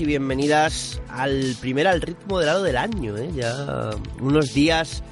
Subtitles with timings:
[0.00, 3.16] y bienvenidas al primer al ritmo del lado del año.
[3.18, 3.30] ¿eh?
[3.34, 5.02] Ya unos días,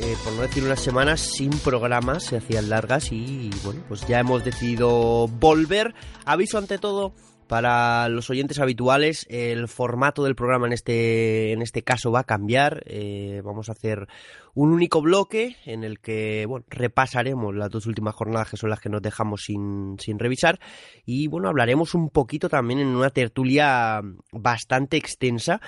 [0.00, 4.18] eh, por no decir unas semanas, sin programas, se hacían largas y bueno, pues ya
[4.18, 5.94] hemos decidido volver.
[6.24, 7.12] Aviso ante todo
[7.50, 12.24] para los oyentes habituales, el formato del programa en este, en este caso va a
[12.24, 12.84] cambiar.
[12.86, 14.06] Eh, vamos a hacer
[14.54, 18.78] un único bloque en el que bueno, repasaremos las dos últimas jornadas que son las
[18.78, 20.60] que nos dejamos sin, sin revisar.
[21.04, 25.60] Y bueno, hablaremos un poquito también en una tertulia bastante extensa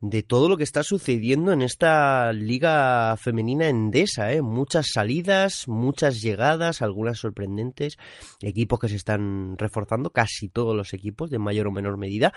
[0.00, 4.42] de todo lo que está sucediendo en esta liga femenina endesa, ¿eh?
[4.42, 7.96] muchas salidas, muchas llegadas, algunas sorprendentes,
[8.42, 12.32] equipos que se están reforzando, casi todos los equipos de mayor o menor medida,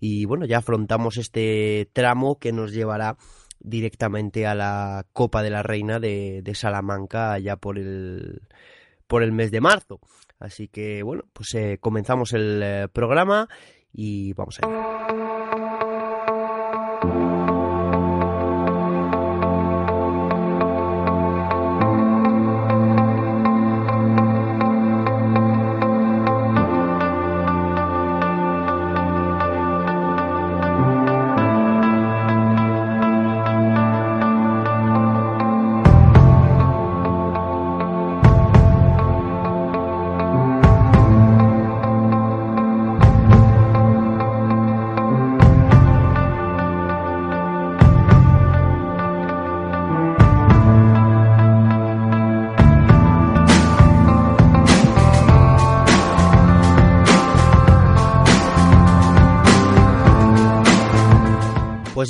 [0.00, 3.16] y bueno, ya afrontamos este tramo que nos llevará
[3.60, 8.42] directamente a la Copa de la Reina de, Salamanca ya por el,
[9.06, 10.00] por el mes de marzo.
[10.38, 13.48] Así que bueno, pues eh, comenzamos el eh, programa
[13.92, 14.58] y vamos.
[14.60, 15.63] Pues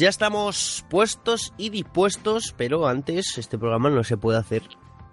[0.04, 4.60] ya estamos puestos y dispuestos, pero antes este programa no se puede hacer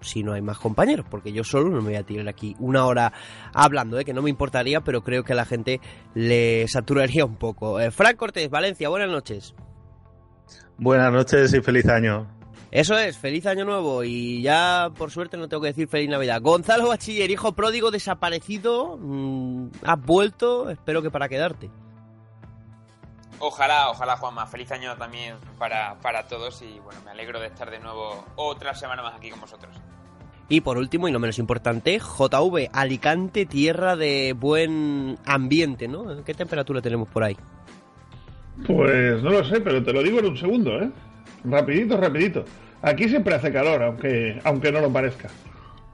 [0.02, 2.86] si no hay más compañeros, porque yo solo no me voy a tirar aquí una
[2.86, 3.14] hora
[3.54, 4.04] hablando, ¿eh?
[4.04, 5.80] que no me importaría, pero creo que a la gente
[6.14, 7.80] le saturaría un poco.
[7.80, 9.56] Eh, Frank Cortés, Valencia, buenas noches.
[10.78, 12.28] Buenas noches y feliz año.
[12.70, 16.42] Eso es, feliz año nuevo y ya por suerte no tengo que decir feliz Navidad.
[16.42, 21.70] Gonzalo Bachiller, hijo pródigo desaparecido, mmm, has vuelto, espero que para quedarte.
[23.42, 27.72] Ojalá, ojalá Juanma, feliz año también para, para todos y bueno, me alegro de estar
[27.72, 29.76] de nuevo otra semana más aquí con vosotros.
[30.48, 36.24] Y por último, y no menos importante, JV, Alicante, tierra de buen ambiente, ¿no?
[36.24, 37.36] ¿Qué temperatura tenemos por ahí?
[38.68, 40.92] Pues no lo sé, pero te lo digo en un segundo, ¿eh?
[41.44, 42.46] Rapidito, rapidito.
[42.84, 45.30] Aquí siempre hace calor, aunque, aunque no lo parezca.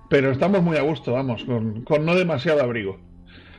[0.10, 2.98] Pero estamos muy a gusto, vamos, con, con no demasiado abrigo.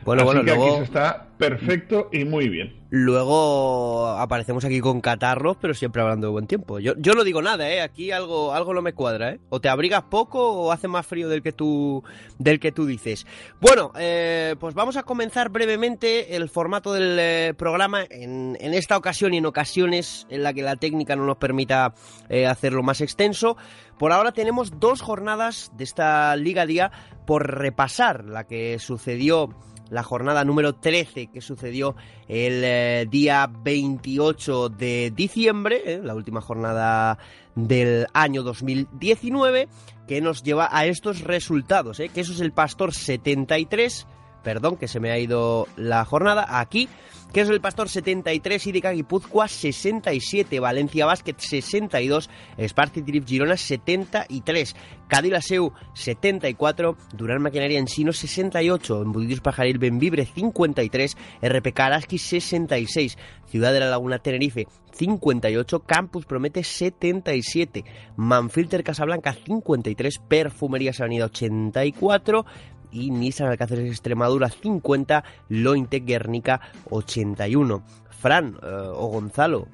[0.05, 2.75] Bueno, Así bueno, que luego, aquí se está perfecto y muy bien.
[2.91, 6.79] luego aparecemos aquí con catarros, pero siempre hablando de buen tiempo.
[6.79, 7.81] Yo, yo no digo nada, ¿eh?
[7.83, 9.41] Aquí algo, algo no me cuadra, ¿eh?
[9.51, 12.03] O te abrigas poco o hace más frío del que tú,
[12.39, 13.27] del que tú dices.
[13.61, 18.97] Bueno, eh, pues vamos a comenzar brevemente el formato del eh, programa en, en esta
[18.97, 21.95] ocasión y en ocasiones en la que la técnica no nos permita
[22.29, 23.57] eh, hacerlo más extenso.
[23.99, 26.93] Por ahora tenemos dos jornadas de esta Liga Día
[27.27, 29.51] por repasar, la que sucedió
[29.91, 31.97] la jornada número 13 que sucedió
[32.29, 37.19] el eh, día 28 de diciembre, eh, la última jornada
[37.55, 39.69] del año 2019,
[40.07, 44.07] que nos lleva a estos resultados, eh, que eso es el Pastor 73,
[44.49, 46.89] perdón, que se me ha ido la jornada, aquí,
[47.35, 54.75] que es el Pastor 73, IDK Guipúzcoa 67, Valencia Basket 62, Sparti Trip Girona 73,
[55.07, 63.19] Cádiz Laseu 74, Durán Maquinaria Ensino 68, Embudillos Pajaril Benvibre 53, RPK Araski 66,
[63.49, 67.85] Ciudad de la Laguna Tenerife 58, Campus Promete 77,
[68.17, 72.47] Manfilter Casablanca 53, Perfumerías Avenida 84
[72.91, 77.83] y Nissan Alcáceres Extremadura 50, Lointec Guernica 81.
[78.11, 79.69] Fran eh, o Gonzalo,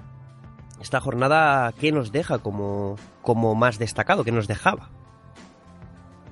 [0.80, 4.24] esta jornada, ¿qué nos deja como, como más destacado?
[4.24, 4.90] ¿Qué nos dejaba?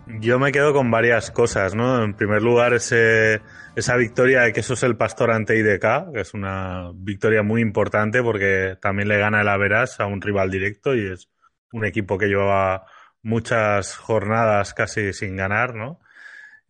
[0.06, 2.02] Yo me quedo con varias cosas, ¿no?
[2.02, 3.40] En primer lugar, ese,
[3.76, 7.62] esa victoria de que eso es el Pastor ante IDK, que es una victoria muy
[7.62, 11.30] importante porque también le gana el Averas a un rival directo y es
[11.72, 12.84] un equipo que llevaba
[13.22, 16.00] muchas jornadas casi sin ganar, ¿no?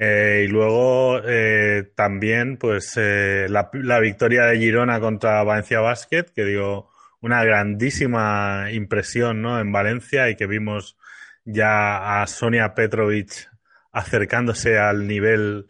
[0.05, 6.45] Eh, y luego eh, también, pues, eh, la, victoria de Girona contra Valencia Basket, que
[6.45, 6.89] dio
[7.21, 9.61] una grandísima impresión, ¿no?
[9.61, 10.97] En Valencia y que vimos
[11.45, 13.49] ya a Sonia Petrovic
[13.93, 15.67] acercándose al nivel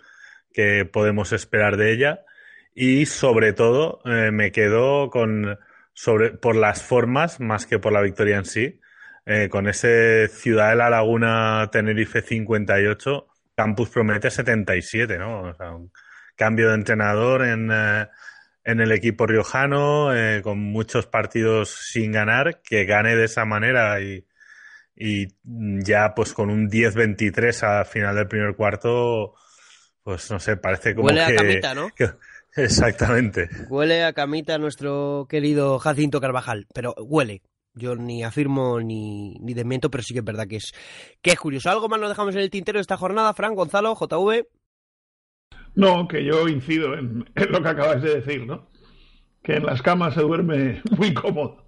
[0.54, 2.24] que podemos esperar de ella.
[2.74, 5.58] Y sobre todo, me quedo con,
[5.92, 8.80] sobre, por las formas más que por la victoria en sí.
[9.50, 15.42] con ese Ciudad de la Laguna Tenerife 58 Campus promete 77, ¿no?
[15.50, 15.92] O sea, un
[16.36, 18.08] cambio de entrenador en, eh,
[18.64, 24.00] en el equipo riojano, eh, con muchos partidos sin ganar, que gane de esa manera
[24.00, 24.26] y,
[24.94, 25.26] y
[25.84, 29.34] ya pues con un 10-23 al final del primer cuarto,
[30.02, 31.32] pues no sé, parece como Huele que...
[31.32, 31.90] a camita, ¿no?
[31.94, 32.10] que-
[32.56, 33.48] exactamente.
[33.68, 37.42] Huele a camita nuestro querido Jacinto Carvajal, pero huele.
[37.74, 40.72] Yo ni afirmo ni, ni desmiento, pero sí que es verdad que es,
[41.22, 41.70] que es curioso.
[41.70, 44.46] ¿Algo más nos dejamos en el tintero de esta jornada, Fran, Gonzalo, JV?
[45.74, 48.68] No, que yo incido en, en lo que acabas de decir, ¿no?
[49.42, 51.62] Que en las camas se duerme muy cómodo.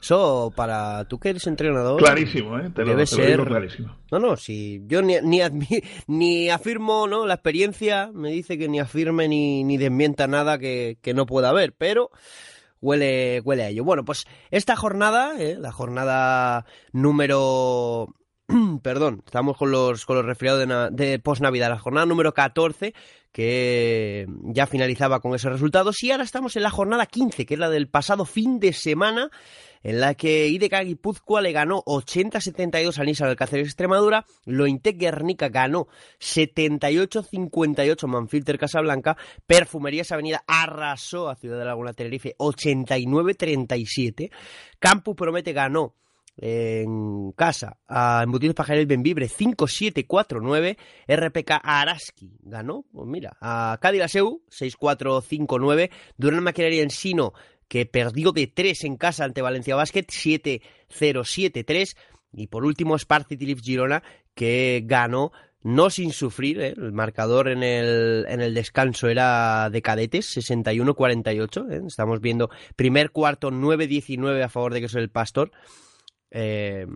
[0.00, 2.00] Eso, para tú que eres entrenador...
[2.00, 2.70] Clarísimo, ¿eh?
[2.74, 3.96] Te lo, Debe te lo digo ser- clarísimo.
[4.12, 7.26] No, no, si yo ni, ni, admi- ni afirmo, ¿no?
[7.26, 11.48] La experiencia me dice que ni afirme ni, ni desmienta nada que, que no pueda
[11.50, 12.10] haber, pero
[12.80, 13.84] huele, huele a ello.
[13.84, 15.56] Bueno, pues esta jornada, ¿eh?
[15.58, 18.14] la jornada número...
[18.82, 22.94] Perdón, estamos con los, con los de, de post-Navidad, la jornada número 14,
[23.30, 27.60] que ya finalizaba con esos resultados, y ahora estamos en la jornada 15, que es
[27.60, 29.30] la del pasado fin de semana,
[29.82, 35.88] en la que IDK Guipúzcoa le ganó 80-72 al Nissan Alcácer Extremadura, Lointec Guernica ganó
[36.18, 44.30] 78-58 Manfilter Casablanca, Perfumerías Avenida arrasó a Ciudad de la Laguna Tenerife 89-37,
[44.78, 45.94] Campus Promete ganó
[46.40, 50.76] en casa a Embutidos Pajarel Benvibre 5-7-4-9,
[51.08, 57.32] RPK Araski ganó, pues mira, a Cádiz Laseu 6-4-5-9, Durán Maquinaria Ensino
[57.66, 61.96] que perdió de 3 en casa ante Valencia Basket 7-0-7-3
[62.32, 64.02] y por último Sparti Tilif Girona
[64.34, 65.32] que ganó
[65.62, 66.74] no sin sufrir, ¿eh?
[66.76, 71.82] el marcador en el, en el descanso era de cadetes, 61-48, ¿eh?
[71.86, 75.50] estamos viendo primer cuarto 9-19 a favor de que es el Pastor.
[76.30, 76.86] Eh,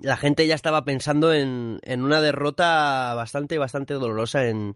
[0.00, 4.74] la gente ya estaba pensando en, en una derrota bastante, bastante dolorosa en,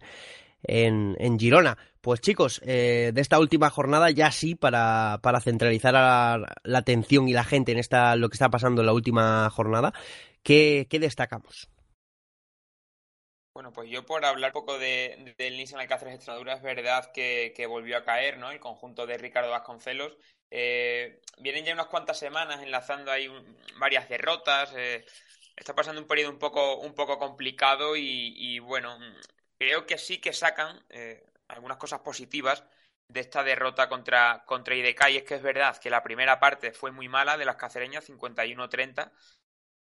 [0.63, 1.79] en, en Girona.
[2.01, 7.29] Pues chicos, eh, de esta última jornada ya sí, para, para centralizar la, la atención
[7.29, 9.93] y la gente en esta, lo que está pasando en la última jornada,
[10.43, 11.69] ¿qué, qué destacamos?
[13.55, 17.55] Bueno, pues yo por hablar un poco de, del Nissan Alcácer Extremadura, es verdad que,
[17.57, 18.51] que volvió a caer, ¿no?
[18.51, 20.19] El conjunto de Ricardo Vasconcelos.
[20.51, 23.29] Eh, vienen ya unas cuantas semanas enlazando ahí
[23.79, 24.73] varias derrotas.
[24.77, 25.05] eh,
[25.57, 29.15] está pasando un periodo un poco, un poco complicado y, bueno, mm,
[29.59, 32.65] creo que sí que sacan eh, algunas cosas positivas
[33.09, 35.11] de esta derrota contra, contra IDK.
[35.11, 38.05] Y es que es verdad que la primera parte fue muy mala de las cacereñas,
[38.05, 39.13] 51-30.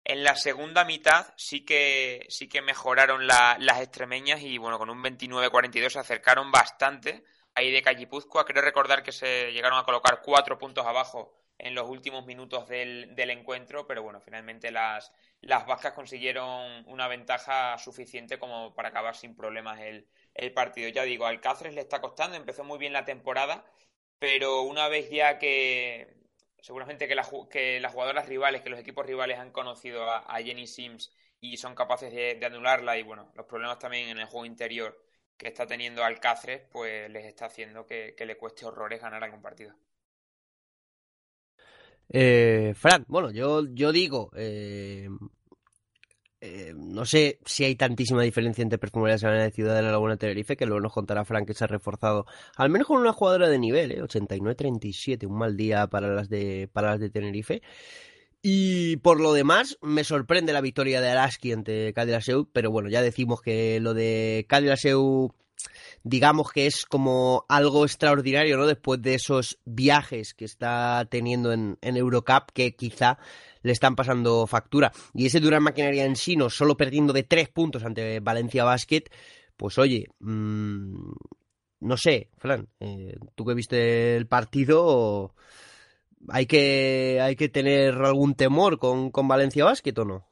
[0.06, 4.90] En la segunda mitad sí que, sí que mejoraron la- las extremeñas y bueno, con
[4.90, 7.24] un 29-42 se acercaron bastante
[7.56, 8.46] a IDK Guipúzcoa.
[8.46, 13.16] Creo recordar que se llegaron a colocar cuatro puntos abajo en los últimos minutos del,
[13.18, 19.36] encuentro, pero bueno, finalmente las, las vascas consiguieron una ventaja suficiente como para acabar sin
[19.36, 20.08] problemas el,
[20.54, 20.90] partido.
[20.90, 23.66] Ya digo, al Cáceres le está costando, empezó muy bien la temporada,
[24.20, 26.18] pero una vez ya que
[26.60, 30.68] seguramente que, la que las jugadoras rivales, que los equipos rivales han conocido a, Jenny
[30.68, 34.46] Sims y son capaces de, de anularla y bueno, los problemas también en el juego
[34.46, 34.98] interior
[35.44, 39.74] que está teniendo Alcáceres, pues les está haciendo que, le cueste horrores ganar algún partido.
[42.10, 45.08] Eh, Fran, bueno, yo, yo digo, eh,
[46.46, 50.18] eh, no sé si hay tantísima diferencia entre Perfumería Sabana de Ciudad de la Laguna
[50.18, 52.26] Tenerife, que luego nos contará Frank que se ha reforzado,
[52.58, 54.02] al menos con una jugadora de nivel, ¿eh?
[54.02, 57.62] 89-37, un mal día para las de, para las de Tenerife.
[58.46, 63.02] Y por lo demás, me sorprende la victoria de Araski ante Cadillac pero bueno, ya
[63.02, 64.82] decimos que lo de Cadillac
[66.04, 68.68] digamos que es como algo extraordinario, ¿no?
[68.68, 73.18] Después de esos viajes que está teniendo en, Eurocup, que quizá
[73.62, 74.92] le están pasando factura.
[75.14, 79.04] Y ese Durán Maquinaria en sí, no solo perdiendo de tres puntos ante Valencia Basket,
[79.56, 81.14] pues oye, mmm,
[81.80, 85.34] no sé, Fran, eh, tú que viste el partido,
[86.30, 90.30] ¿hay que, hay que tener algún temor con, con Valencia Basket o no?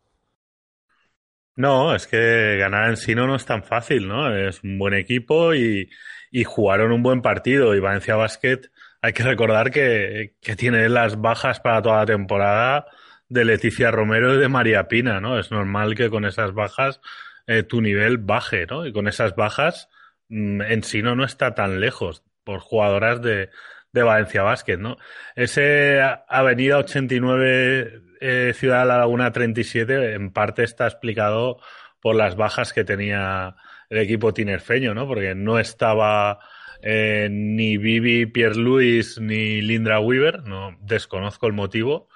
[1.55, 4.36] No, es que ganar en sí no es tan fácil, ¿no?
[4.36, 5.89] Es un buen equipo y,
[6.31, 7.75] y jugaron un buen partido.
[7.75, 8.62] Y Valencia Basket,
[9.01, 12.86] hay que recordar que, que tiene las bajas para toda la temporada
[13.29, 15.39] de Leticia Romero y de María Pina, ¿no?
[15.39, 17.01] Es normal que con esas bajas
[17.48, 18.86] eh, tu nivel baje, ¿no?
[18.86, 19.89] Y con esas bajas
[20.29, 23.50] mm, en sí no, no está tan lejos por jugadoras de,
[23.93, 24.98] de Valencia Basket, ¿no?
[25.36, 31.60] Ese Avenida 89 eh, Ciudad de la Laguna 37 en parte está explicado
[32.00, 33.55] por las bajas que tenía
[33.89, 35.07] el equipo tinerfeño, ¿no?
[35.07, 36.39] Porque no estaba
[36.81, 42.10] eh, ni Vivi Pierre Luis ni Lindra Weaver, no desconozco el motivo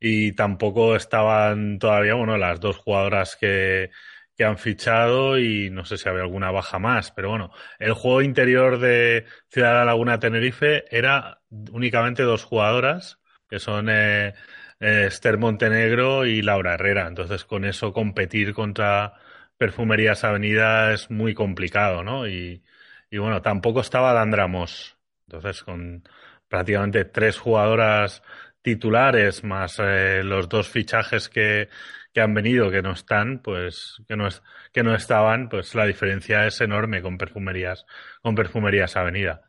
[0.00, 3.90] y tampoco estaban todavía, bueno, las dos jugadoras que,
[4.36, 8.22] que han fichado y no sé si había alguna baja más, pero bueno, el juego
[8.22, 11.40] interior de Ciudad de la Laguna Tenerife era
[11.72, 14.34] únicamente dos jugadoras, que son eh,
[14.80, 19.14] eh, Esther Montenegro y Laura Herrera, entonces con eso competir contra
[19.56, 22.26] Perfumerías Avenida es muy complicado, ¿no?
[22.26, 22.64] Y,
[23.10, 24.96] y bueno, tampoco estaba Dandramos,
[25.28, 26.02] entonces con
[26.48, 28.22] prácticamente tres jugadoras
[28.62, 31.68] titulares más eh, los dos fichajes que,
[32.14, 34.42] que, han venido que no están, pues que no, es,
[34.72, 37.84] que no estaban, pues la diferencia es enorme con perfumerías,
[38.22, 39.42] con perfumerías Avenida.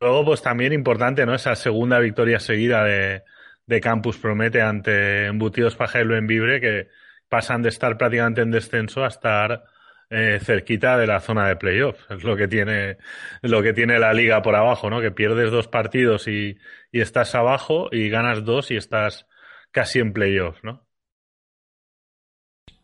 [0.00, 1.34] Luego, pues también importante, ¿no?
[1.34, 3.22] Esa segunda victoria seguida de,
[3.66, 6.88] de Campus Promete ante Embutidos Pajelo en Vibre, que
[7.28, 9.64] pasan de estar prácticamente en descenso a estar
[10.10, 11.98] eh, cerquita de la zona de playoff.
[12.10, 12.98] Es lo que tiene,
[13.42, 15.00] lo que tiene la liga por abajo, ¿no?
[15.00, 16.58] Que pierdes dos partidos y,
[16.92, 19.26] y estás abajo y ganas dos y estás
[19.70, 20.83] casi en playoff, ¿no?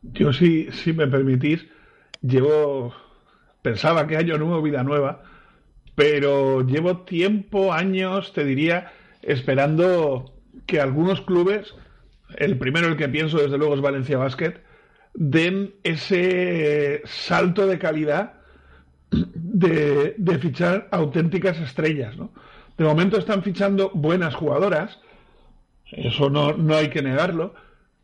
[0.03, 1.67] Yo sí, si me permitís,
[2.23, 2.95] llevo,
[3.63, 5.23] pensaba que año nuevo, vida nueva,
[5.95, 8.93] pero llevo tiempo, años, te diría,
[9.23, 10.35] esperando
[10.67, 11.75] que algunos clubes,
[12.37, 14.55] el primero el que pienso desde luego es Valencia Basket,
[15.15, 18.35] den ese salto de calidad
[19.11, 22.17] de, de fichar auténticas estrellas.
[22.17, 22.33] ¿no?
[22.79, 24.99] De momento están fichando buenas jugadoras,
[25.91, 27.55] eso no, no hay que negarlo,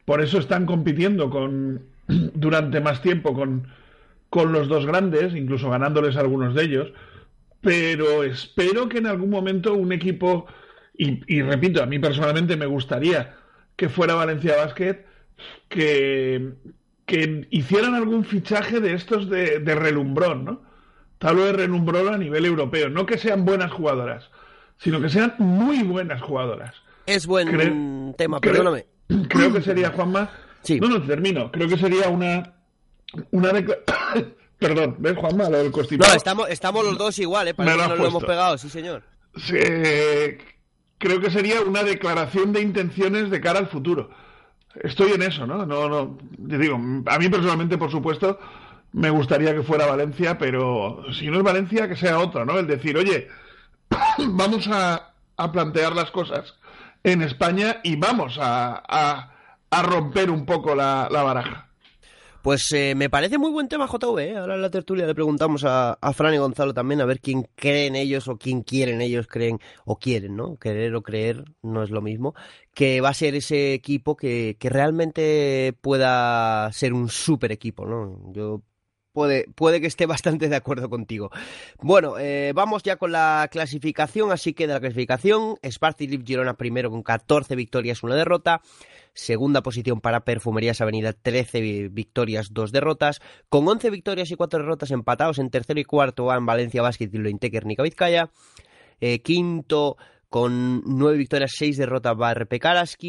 [0.07, 3.69] por eso están compitiendo con, durante más tiempo con,
[4.31, 6.93] con los dos grandes, incluso ganándoles algunos de ellos,
[7.61, 10.47] pero espero que en algún momento un equipo,
[10.97, 13.35] y, y, repito, a mí personalmente me gustaría
[13.75, 15.05] que fuera Valencia Basket,
[15.69, 16.53] que,
[17.05, 20.63] que hicieran algún fichaje de estos de, de relumbrón, ¿no?
[21.21, 24.31] Hablo de relumbrón a nivel europeo, no que sean buenas jugadoras,
[24.77, 26.75] sino que sean muy buenas jugadoras.
[27.07, 28.87] Es buen tema, perdóname.
[29.29, 30.31] Creo, que sería, Juanma...
[30.63, 30.81] Sí.
[30.81, 31.51] No, no, termino.
[31.53, 32.55] Creo que sería una...
[33.31, 33.53] una
[34.59, 35.49] Perdón, ¿ves, Juanma?
[35.49, 36.11] Lo del constipado.
[36.11, 37.55] No, estamos, estamos los dos igual, ¿eh?
[37.55, 39.03] Que nos lo hemos pegado, sí, señor.
[39.37, 39.59] Sí,
[40.99, 44.11] creo que sería una declaración de intenciones de cara al futuro
[44.83, 45.65] estoy en eso, ¿no?
[45.67, 48.39] No, no, digo, a mí personalmente, por supuesto,
[48.93, 52.59] me gustaría que fuera Valencia, pero si no es Valencia, que sea otra, ¿no?
[52.59, 53.29] El decir, oye,
[54.19, 56.55] vamos a, a plantear las cosas
[57.07, 58.83] en España y vamos a,
[59.71, 61.71] a, romper un poco la, la baraja.
[62.43, 64.19] Pues eh, me parece muy buen tema JV.
[64.19, 64.37] ¿eh?
[64.37, 67.49] Ahora en la tertulia le preguntamos a, a, Fran y Gonzalo también a ver quién
[67.55, 70.57] creen ellos o quién quieren ellos creen o quieren, ¿no?
[70.57, 72.35] Querer o creer no es lo mismo.
[72.75, 78.33] Que va a ser ese equipo que, que realmente pueda ser un super equipo, ¿no?
[78.33, 78.63] Yo
[79.17, 81.31] Puede, puede, que esté bastante de acuerdo contigo.
[81.81, 86.59] Bueno, eh, vamos ya con la clasificación, así que de la clasificación, Sparty Live Girona
[86.59, 88.61] primero con 14 victorias, una derrota.
[89.15, 93.23] Segunda posición para Perfumerías Avenida, 13 victorias, 2 derrotas.
[93.49, 97.17] Con 11 victorias y 4 derrotas empatados en tercero y cuarto van Valencia Basket y
[97.17, 98.29] Lointeker Nica Vizcaya.
[99.01, 99.97] Eh, quinto
[100.29, 102.61] con 9 victorias, 6 derrotas va RP.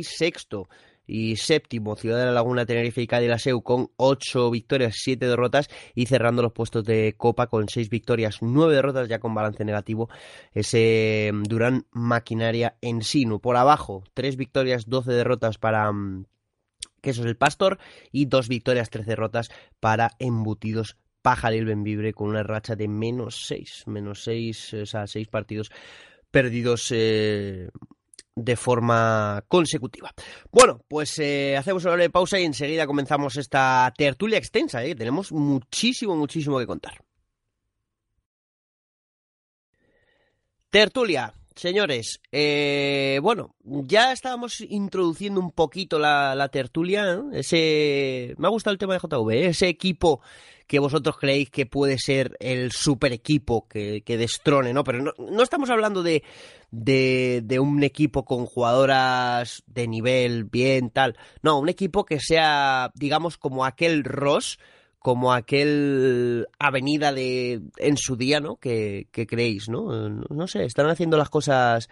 [0.03, 0.69] Sexto
[1.07, 3.31] y séptimo Ciudad de la Laguna, Tenerife y Cádiz
[3.63, 8.75] con ocho victorias, siete derrotas y cerrando los puestos de Copa con seis victorias, nueve
[8.75, 10.09] derrotas ya con balance negativo
[10.53, 13.39] ese mm, Durán Maquinaria en Sinu.
[13.39, 16.25] Por abajo, tres victorias, doce derrotas para mm,
[17.01, 17.79] Quesos el Pastor
[18.11, 19.49] y dos victorias, tres derrotas
[19.79, 25.27] para Embutidos Pajaril Benvibre con una racha de menos seis, menos seis, o sea, seis
[25.27, 25.71] partidos
[26.31, 27.69] perdidos eh,
[28.37, 30.13] de forma consecutiva.
[30.51, 34.83] Bueno, pues eh, hacemos una breve pausa y enseguida comenzamos esta tertulia extensa.
[34.83, 34.95] ¿eh?
[34.95, 37.03] Tenemos muchísimo, muchísimo que contar.
[40.69, 42.21] Tertulia, señores.
[42.31, 47.21] Eh, bueno, ya estábamos introduciendo un poquito la, tertulia.
[47.33, 50.21] Ese, me ha gustado el tema de JV, ese equipo
[50.67, 54.83] que vosotros creéis que puede ser el super equipo que, destrone, ¿no?
[54.83, 56.23] Pero no, estamos hablando de,
[56.71, 61.15] de, un equipo con jugadoras de nivel bien, tal.
[61.41, 64.59] No, un equipo que sea, digamos, como aquel Ross,
[65.07, 68.57] como aquel Avenida de en su día, ¿no?
[68.57, 70.09] Que, que creéis, ¿no?
[70.09, 71.87] No sé, están haciendo las cosas.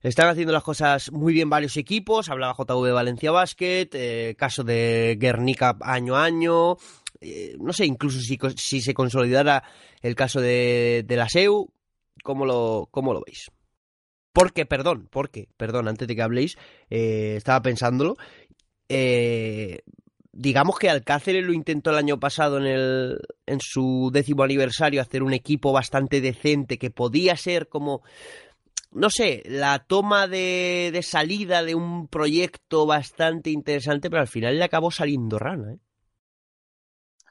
[0.00, 2.30] Están haciendo las cosas muy bien varios equipos.
[2.30, 6.78] Hablaba JV Valencia Basket, eh, caso de Guernica año a año,
[7.20, 9.62] eh, no sé, incluso si, si, se consolidara
[10.00, 11.70] el caso de, de la SEU,
[12.22, 13.50] ¿cómo lo, cómo lo veis?
[14.32, 16.56] Porque, perdón, porque, perdón, antes de que habléis,
[16.88, 18.16] eh, estaba pensándolo.
[18.88, 19.82] Eh,
[20.38, 25.24] digamos que Alcáceres lo intentó el año pasado en, el, en su décimo aniversario hacer
[25.24, 28.02] un equipo bastante decente que podía ser como
[28.90, 34.58] no sé, la toma de, de, salida de un proyecto bastante interesante, pero al final
[34.58, 35.78] le acabó saliendo rana, ¿eh?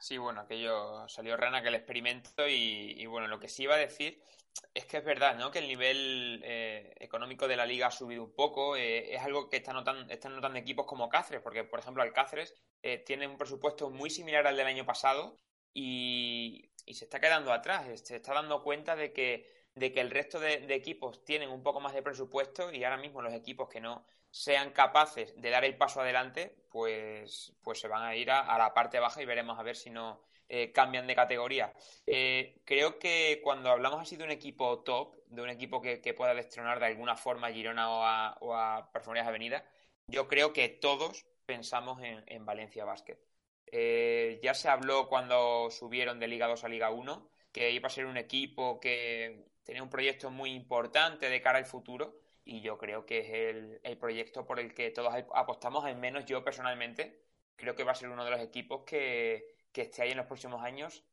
[0.08, 3.78] Sí, bueno, aquello salió rana que el experimento y, bueno, lo que sí iba a
[3.78, 4.18] decir
[4.72, 5.50] es que es verdad, ¿no?
[5.50, 8.74] Que el nivel eh, económico de la liga ha subido un poco.
[8.74, 12.54] Eh, es algo que están notando, están notando equipos como Cáceres, porque por ejemplo Alcáceres
[12.82, 15.36] eh, tiene un presupuesto muy similar al del año pasado
[15.74, 17.84] y, se está quedando atrás.
[18.02, 21.62] Se está dando cuenta de que, de que el resto de, de equipos tienen un
[21.62, 25.64] poco más de presupuesto y ahora mismo los equipos que no sean capaces de dar
[25.64, 29.58] el paso adelante, pues, pues se van a ir a, la parte baja y veremos
[29.58, 31.72] a ver si no eh, cambian de categoría.
[32.06, 36.34] Eh, creo que cuando hablamos así de un equipo top, de un equipo que, pueda
[36.34, 38.90] destronar de alguna forma a Girona o a, o a
[39.26, 39.64] Avenida,
[40.06, 43.18] yo creo que todos pensamos en, Valencia Basket.
[43.66, 47.90] Eh, ya se habló cuando subieron de Liga 2 a Liga 1 que iba a
[47.90, 52.78] ser un equipo que tenía un proyecto muy importante de cara al futuro y yo
[52.78, 57.20] creo que es el, proyecto por el que todos apostamos, al menos yo personalmente,
[57.56, 60.64] creo que va a ser uno de los equipos que, esté ahí en los próximos
[60.64, 61.04] años.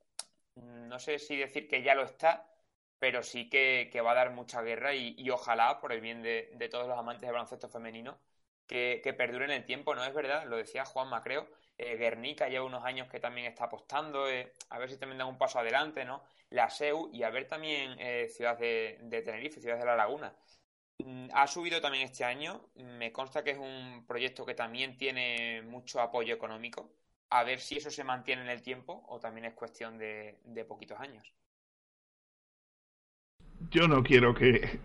[0.55, 2.49] No sé si decir que ya lo está,
[2.99, 6.87] pero sí que, va a dar mucha guerra y, ojalá, por el bien de, todos
[6.87, 8.17] los amantes del baloncesto femenino,
[8.65, 10.45] que, que perdure en el tiempo, ¿no es verdad?
[10.47, 14.79] Lo decía Juan Macreo, eh, Guernica lleva unos años que también está apostando, eh, a
[14.79, 16.23] ver si también dan un paso adelante, ¿no?
[16.49, 20.33] La SEU y a ver también eh, Ciudad de, de, Tenerife, Ciudad de la Laguna.
[21.03, 22.61] Mm, ha subido también este año.
[22.75, 26.91] Me consta que es un proyecto que también tiene mucho apoyo económico.
[27.29, 30.99] A ver si eso se mantiene en el tiempo o también es cuestión de, poquitos
[30.99, 31.25] años.
[33.71, 34.79] Yo no quiero que,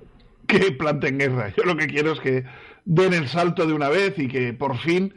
[0.48, 1.52] que planten guerra.
[1.56, 2.44] Yo lo que quiero es que
[2.84, 5.14] den el salto de una vez y que por fin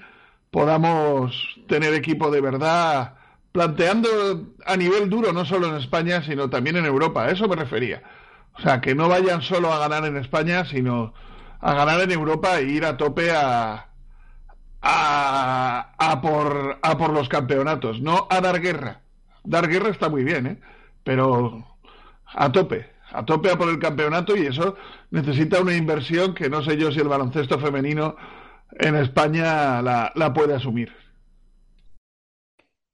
[0.51, 3.17] podamos tener equipo de verdad
[3.51, 7.23] planteando a nivel duro, no solo en España, sino también en Europa.
[7.23, 8.03] A eso me refería
[8.55, 11.13] o sea, que no vayan solo a ganar en España, sino
[11.59, 13.87] a ganar en Europa e ir a tope a,
[14.81, 19.01] a, por, a por los campeonatos, no a dar guerra.
[19.43, 20.57] Dar guerra está muy bien, ¿eh?
[21.03, 21.65] pero
[22.25, 24.75] a tope, a tope a por el campeonato y eso
[25.11, 28.15] necesita una inversión que no sé yo si el baloncesto femenino
[28.71, 30.91] en España la, la puede asumir.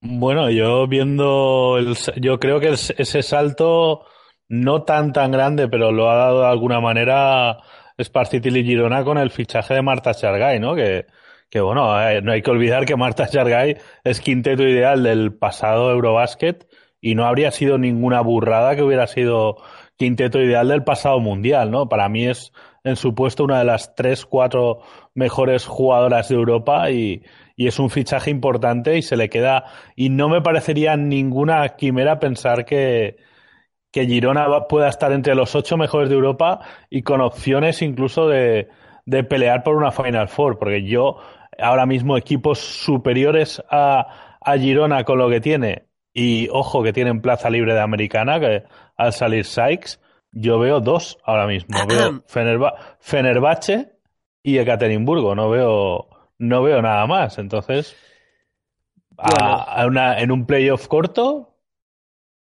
[0.02, 4.06] Bueno, yo viendo, el, yo creo que ese salto
[4.50, 7.60] no tan tan grande, pero lo ha dado de alguna manera
[8.02, 10.76] Sparcity y Girona con el fichaje de Marta Chargay, ¿no?
[10.76, 11.06] Que,
[11.50, 15.92] que bueno, eh, no hay que olvidar que Marta Chargay es quinteto ideal del pasado
[15.92, 16.68] Eurobasket
[17.00, 19.58] y no habría sido ninguna burrada que hubiera sido
[19.98, 21.88] quinteto ideal del pasado mundial, ¿no?
[21.88, 22.52] Para mí es
[22.84, 24.80] en su puesto una de las tres, cuatro
[25.14, 27.24] mejores jugadoras de Europa y,
[27.56, 32.20] y es un fichaje importante y se le queda y no me parecería ninguna quimera
[32.20, 33.18] pensar que,
[33.92, 38.70] que Girona pueda estar entre los ocho mejores de Europa y con opciones incluso de,
[39.06, 41.18] de pelear por una Final Four, porque yo
[41.58, 47.22] ahora mismo equipos superiores a, a Girona con lo que tiene y ojo que tienen
[47.22, 48.64] plaza libre de americana que
[48.98, 50.00] al salir Sykes
[50.32, 51.78] yo veo dos ahora mismo.
[51.88, 52.22] Veo
[53.00, 53.94] Fenerbahce
[54.44, 57.38] y Ekaterimburgo no veo no veo nada más.
[57.40, 57.96] Entonces
[59.18, 61.58] a, una, en un playoff corto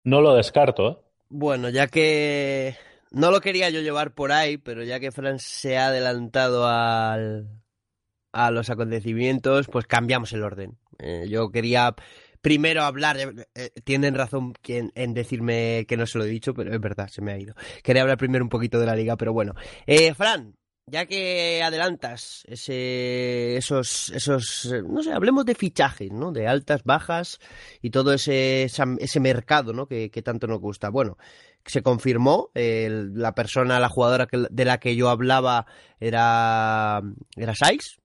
[0.05, 1.10] no lo descarto ¿eh?
[1.33, 2.77] Bueno, ya que
[3.13, 8.51] no lo quería yo llevar por ahí, pero ya que Fran se ha adelantado a
[8.51, 10.77] los acontecimientos, pues cambiamos el orden.
[10.99, 11.95] Eh, yo quería
[12.41, 13.17] primero hablar,
[13.55, 17.23] eh, tienen razón en decirme que no se lo he dicho, pero es verdad, se
[17.23, 17.55] me ha ido.
[17.85, 19.55] Quería hablar primero un poquito de la liga, pero bueno.
[19.87, 20.57] Eh, Fran,
[20.91, 26.33] ya que adelantas ese, esos, esos, no sé, hablemos de fichajes, ¿no?
[26.33, 27.39] De altas, bajas
[27.81, 29.87] y todo ese, ese mercado, ¿no?
[29.87, 30.91] Que, tanto nos gusta.
[30.91, 31.17] Bueno,
[31.65, 35.67] se confirmó, la persona, la jugadora de la que yo hablaba
[36.01, 37.01] era,
[37.37, 38.01] era Sykes,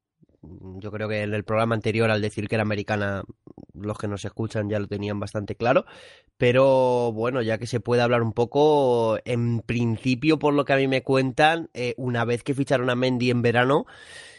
[0.79, 3.23] yo creo que en el programa anterior, al decir que era americana,
[3.79, 5.85] los que nos escuchan ya lo tenían bastante claro.
[6.37, 10.77] Pero bueno, ya que se puede hablar un poco, en principio, por lo que a
[10.77, 13.85] mí me cuentan, eh, una vez que ficharon a Mendy en verano,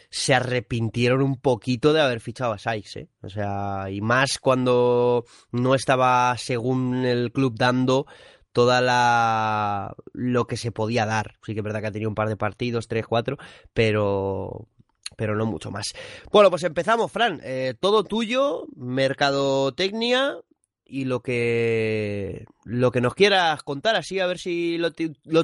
[0.09, 3.09] se arrepintieron un poquito de haber fichado a Sykes, ¿eh?
[3.21, 8.05] O sea, y más cuando no estaba, según el club, dando
[8.57, 11.35] toda la lo que se podía dar.
[11.45, 13.37] Sí que es verdad que ha tenido un par de partidos, tres, cuatro,
[13.73, 14.67] pero
[15.15, 15.93] pero no mucho más.
[16.31, 17.39] Bueno, pues empezamos, Fran.
[17.43, 20.37] Eh, todo tuyo, mercadotecnia
[20.89, 24.91] y lo que lo que nos quieras contar, así a ver si lo,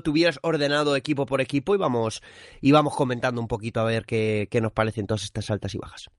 [0.02, 2.21] tuvieras ordenado equipo por equipo y vamos,
[2.62, 5.78] y vamos comentando un poquito a ver qué, qué nos parecen todas estas altas y
[5.78, 6.10] bajas.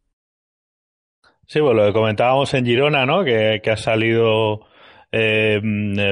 [1.47, 3.23] Sí, pues lo que comentábamos en Girona, ¿no?
[3.23, 4.61] Que, que ha salido
[5.13, 5.61] eh,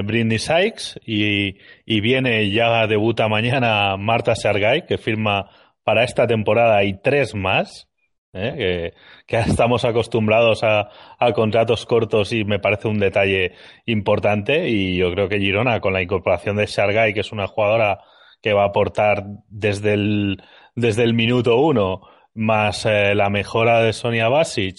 [0.05, 5.49] Britney Sykes y, y, viene ya debuta mañana Marta Sergay, que firma
[5.85, 7.89] para esta temporada y tres más,
[8.33, 8.93] ¿eh?
[9.27, 10.89] que, estamos acostumbrados a,
[11.35, 13.53] contratos cortos y me parece un detalle
[13.87, 14.69] importante.
[14.69, 18.01] Y yo creo que Girona, con la incorporación de Shargay, que es una jugadora
[18.41, 20.43] que va a aportar desde el,
[20.75, 22.03] desde el minuto uno,
[22.35, 24.77] más eh, la mejora de Sonia Basic,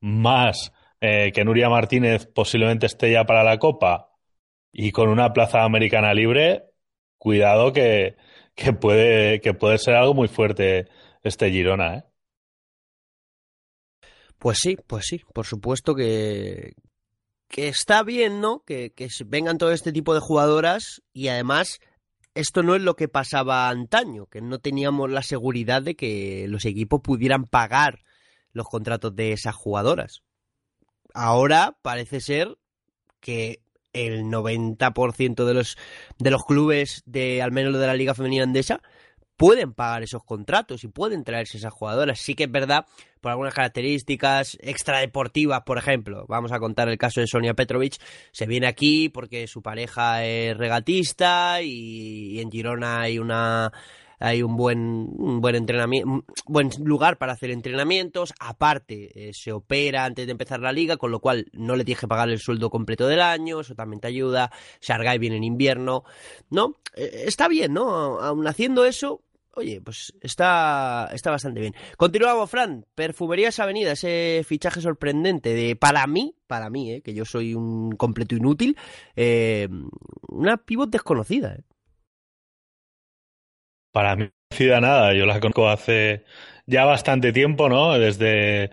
[0.00, 4.10] más eh, que Nuria Martínez posiblemente esté ya para la Copa,
[4.72, 6.64] y con una plaza americana libre,
[7.18, 8.16] cuidado que,
[8.56, 10.88] que puede, que puede ser algo muy fuerte
[11.22, 12.04] este Girona, ¿eh?
[14.38, 16.74] Pues sí, pues sí, por supuesto que,
[17.48, 18.62] que está bien, ¿no?
[18.66, 21.80] Que, que vengan todo este tipo de jugadoras y además
[22.34, 26.64] esto no es lo que pasaba antaño, que no teníamos la seguridad de que los
[26.64, 28.04] equipos pudieran pagar
[28.52, 30.22] los contratos de esas jugadoras.
[31.14, 32.58] Ahora parece ser
[33.20, 33.60] que
[33.96, 35.76] el 90% de los,
[36.18, 38.80] de los clubes, de al menos de la Liga Femenina Andesa,
[39.36, 42.18] pueden pagar esos contratos y pueden traerse esas jugadoras.
[42.20, 42.86] Sí que es verdad,
[43.20, 47.96] por algunas características extradeportivas, por ejemplo, vamos a contar el caso de Sonia Petrovic,
[48.32, 53.72] se viene aquí porque su pareja es regatista y en Girona hay una
[54.18, 60.26] hay un buen, buen entrenamiento, buen lugar para hacer entrenamientos, aparte eh, se opera antes
[60.26, 63.06] de empezar la liga, con lo cual no le tienes que pagar el sueldo completo
[63.06, 64.50] del año, eso también te ayuda,
[64.80, 66.04] Shargai viene en invierno,
[66.50, 66.76] ¿no?
[66.94, 68.20] Eh, está bien, ¿no?
[68.20, 69.22] Aún haciendo eso,
[69.56, 71.74] oye, pues está, está bastante bien.
[71.96, 72.86] Continuamos, Fran.
[72.94, 77.92] Perfumerías Avenida, ese fichaje sorprendente de, para mí, para mí, eh, que yo soy un
[77.92, 78.76] completo inútil,
[79.16, 79.68] eh,
[80.28, 81.54] una pivot desconocida.
[81.54, 81.62] Eh.
[83.96, 84.28] Para mí
[84.60, 86.22] no nada, yo la conozco hace
[86.66, 87.98] ya bastante tiempo, ¿no?
[87.98, 88.70] Desde,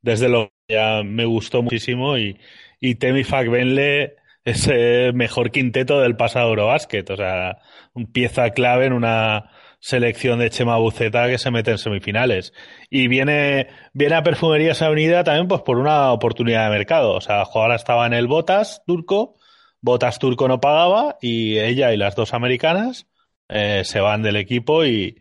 [0.00, 2.38] desde lo que ya me gustó muchísimo y,
[2.80, 7.58] y Temi Benle es el mejor quinteto del pasado Eurobasket, o sea,
[7.92, 12.54] un pieza clave en una selección de Chema Buceta que se mete en semifinales.
[12.88, 17.12] Y viene, viene a Perfumerías Avenida también pues por una oportunidad de mercado.
[17.12, 19.36] O sea, jugadora estaba en el Botas turco,
[19.82, 23.06] Botas turco no pagaba y ella y las dos americanas
[23.54, 25.20] eh, se van del equipo y,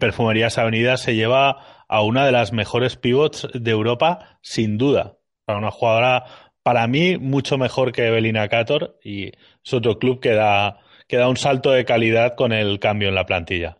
[0.00, 5.18] Perfumerías Avenida se lleva a una de las mejores pivots de Europa, sin duda.
[5.44, 6.24] Para una jugadora,
[6.62, 11.28] para mí, mucho mejor que Evelina Cator y es otro club que da, que da
[11.28, 13.78] un salto de calidad con el cambio en la plantilla.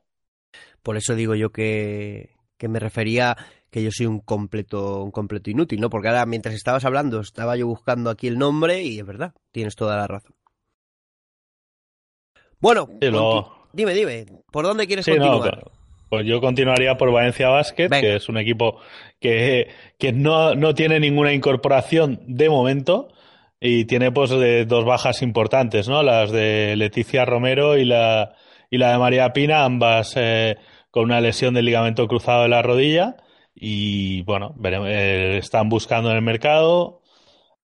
[0.83, 3.35] Por eso digo yo que, que me refería
[3.71, 5.89] que yo soy un completo, un completo inútil, ¿no?
[5.89, 9.75] Porque ahora mientras estabas hablando estaba yo buscando aquí el nombre y es verdad, tienes
[9.75, 10.35] toda la razón.
[12.59, 12.89] Bueno,
[13.77, 15.65] Dime, dime, ¿por dónde quieres continuar?
[16.09, 18.79] pues yo continuaría por Valencia Basket, que es un equipo
[19.21, 23.09] que, que no, no, tiene ninguna incorporación de momento
[23.61, 26.03] y tiene pues de dos bajas importantes, ¿no?
[26.03, 28.35] Las de Leticia Romero y la,
[28.71, 30.57] y la de María Pina, ambas eh,
[30.91, 33.17] con una lesión del ligamento cruzado de la rodilla
[33.55, 37.03] y bueno, veremos, eh, están buscando en el mercado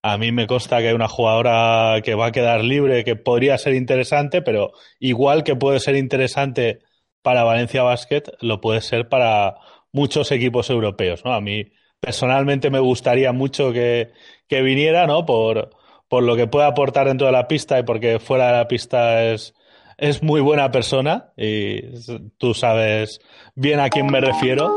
[0.02, 3.56] a mí me consta que hay una jugadora que va a quedar libre, que podría
[3.56, 6.80] ser interesante, pero igual que puede ser interesante
[7.22, 9.54] para Valencia Basket, lo puede ser para
[9.92, 11.32] muchos equipos europeos, ¿no?
[11.32, 11.66] A mí
[12.00, 14.10] personalmente me gustaría mucho que,
[14.48, 15.24] que viniera, ¿no?
[15.24, 15.70] Por,
[16.08, 19.24] por lo que puede aportar dentro de la pista y porque fuera de la pista
[19.24, 19.54] es,
[19.98, 21.80] es muy buena persona y
[22.38, 23.20] tú sabes
[23.54, 24.68] bien a quién me refiero.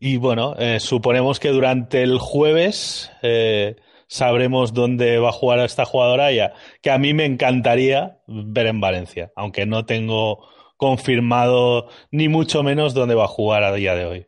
[0.00, 3.76] Y bueno, eh, suponemos que durante el jueves eh,
[4.08, 8.80] sabremos dónde va a jugar esta jugadora ya, que a mí me encantaría ver en
[8.80, 14.06] Valencia, aunque no tengo confirmado ni mucho menos dónde va a jugar a día de
[14.06, 14.26] hoy.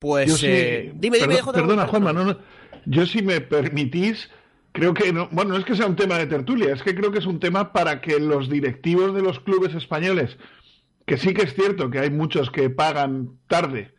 [0.00, 2.38] Pues eh, dime, dime, Perdona, Juanma,
[2.86, 4.30] yo si me permitís,
[4.72, 7.12] creo que no, bueno, no es que sea un tema de tertulia, es que creo
[7.12, 10.38] que es un tema para que los directivos de los clubes españoles,
[11.06, 13.92] que sí que es cierto que hay muchos que pagan tarde,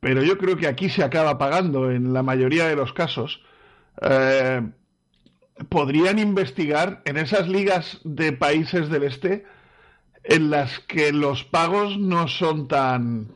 [0.00, 3.42] pero yo creo que aquí se acaba pagando en la mayoría de los casos,
[4.02, 4.62] eh,
[5.68, 9.44] podrían investigar en esas ligas de países del este
[10.24, 13.34] en las que los pagos no son tan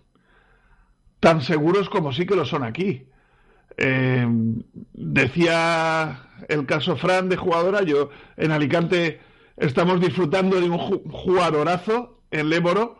[1.20, 3.06] tan seguros como sí que lo son aquí.
[3.76, 4.26] Eh,
[4.92, 9.20] decía el caso Fran de jugadora, yo en Alicante
[9.56, 12.98] estamos disfrutando de un jugadorazo en Léboro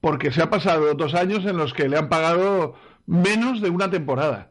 [0.00, 2.74] porque se ha pasado dos años en los que le han pagado
[3.06, 4.50] menos de una temporada.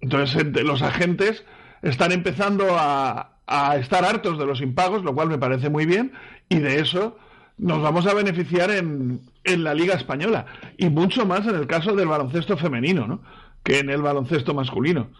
[0.00, 1.44] Entonces los agentes
[1.82, 6.12] están empezando a, a estar hartos de los impagos, lo cual me parece muy bien,
[6.48, 7.18] y de eso
[7.58, 10.46] nos vamos a beneficiar en, en la Liga Española
[10.78, 13.20] y mucho más en el caso del baloncesto femenino, ¿no?
[13.62, 15.10] Que en el baloncesto masculino.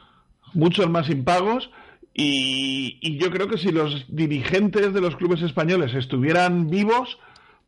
[0.55, 1.71] Muchos más impagos
[2.14, 7.19] y, y yo creo que si los dirigentes de los clubes españoles estuvieran vivos,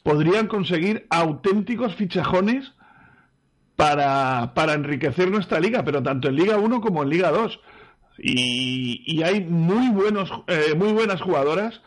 [0.03, 2.72] podrían conseguir auténticos fichajones
[3.76, 7.61] para, para enriquecer nuestra liga, pero tanto en Liga 1 como en Liga 2.
[8.18, 11.80] Y, y hay muy, buenos, eh, muy buenas jugadoras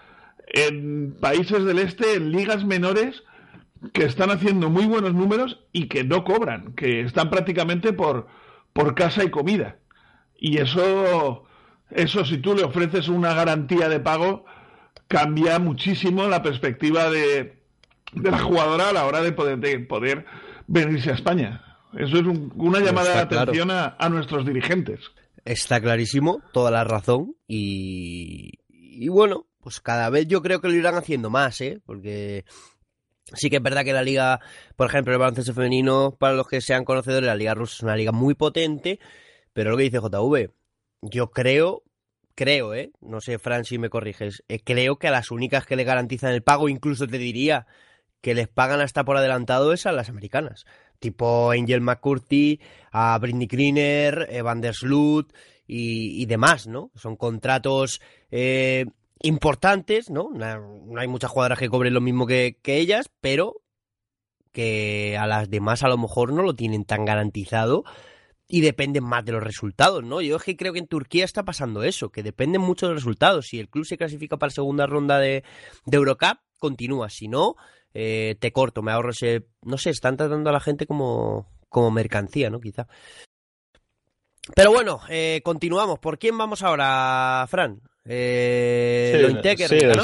[0.48, 3.24] en países del este, en ligas menores,
[3.94, 8.28] que están haciendo muy buenos números y que no cobran, que están prácticamente por,
[8.74, 9.78] por casa y comida.
[10.38, 11.44] Y eso,
[11.92, 14.46] eso si tú le ofreces una garantía de pago,
[15.08, 17.62] cambia muchísimo la perspectiva de,
[18.14, 20.26] de la jugadora a la hora de poder, de poder
[20.68, 21.75] venirse a España.
[21.98, 25.00] Eso es una llamada de atención a, a, nuestros dirigentes.
[25.44, 27.36] Está clarísimo, toda la razón.
[27.48, 31.82] Y, y bueno, pues cada vez yo creo que lo irán haciendo más, ¿eh?
[31.86, 32.46] Porque
[33.34, 34.40] Sí que es verdad que la liga,
[34.76, 37.96] por ejemplo, el baloncesto femenino, para los que sean conocedores, la liga rusa es una
[37.96, 39.00] liga muy potente,
[39.52, 40.52] pero lo que dice JV,
[41.02, 41.84] yo creo,
[42.36, 42.92] creo, ¿eh?
[43.02, 46.34] No sé, Fran, si me corriges, eh, creo que a las únicas que le garantizan
[46.34, 47.66] el pago, incluso te diría
[48.22, 50.66] que les pagan hasta por adelantado, es a las americanas.
[51.00, 52.60] Tipo Angel McCurdy,
[52.92, 55.34] a Britney Greener, Van der Sloot
[55.68, 56.92] y, demás, ¿no?
[56.96, 58.86] Son contratos eh,
[59.22, 60.30] importantes, ¿no?
[60.32, 63.62] No hay muchas jugadoras que cobren lo mismo que, ellas, pero
[64.52, 67.84] que a las demás a lo mejor no lo tienen tan garantizado
[68.48, 70.22] y dependen más de los resultados, ¿no?
[70.22, 73.04] Yo es que creo que en Turquía está pasando eso, que dependen mucho de los
[73.04, 73.48] resultados.
[73.48, 75.44] Si el club se clasifica para la segunda ronda de
[75.92, 77.10] Eurocup, continúa.
[77.10, 77.56] Si no,
[77.98, 79.46] eh, te corto, me ahorro ese...
[79.64, 82.60] No sé, están tratando a la gente como, como mercancía, ¿no?
[82.60, 82.88] Quizá.
[84.54, 86.00] Pero bueno, eh, continuamos.
[86.00, 87.80] ¿Por quién vamos ahora, Fran?
[88.04, 90.04] Eh, lo Integer, ¿no?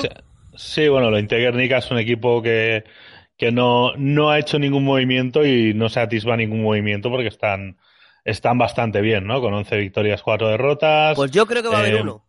[0.56, 2.86] Sí, bueno, lo Integer Nica es un equipo que,
[3.36, 7.77] que no, no ha hecho ningún movimiento y no se atisba ningún movimiento porque están,
[8.23, 9.41] están bastante bien, ¿no?
[9.41, 11.15] Con 11 victorias, 4 derrotas.
[11.17, 12.25] Pues yo creo que va a haber eh, uno.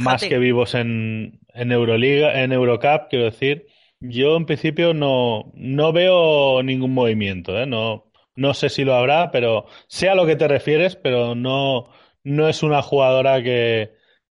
[0.00, 3.66] Más que vivos en, en Euroliga, en Eurocup, quiero decir.
[4.02, 7.66] Yo en principio no, no veo ningún movimiento, ¿eh?
[7.66, 11.88] No, no sé si lo habrá, pero sé a lo que te refieres, pero no,
[12.24, 13.92] no es una jugadora que,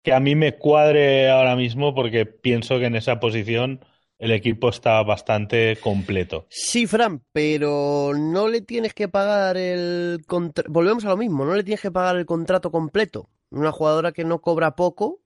[0.03, 3.85] que a mí me cuadre ahora mismo porque pienso que en esa posición
[4.19, 6.47] el equipo está bastante completo.
[6.49, 10.25] Sí, Fran, pero no le tienes que pagar el
[10.69, 13.29] volvemos a lo mismo, no le tienes que pagar el contrato completo.
[13.51, 15.22] Una jugadora que no cobra poco,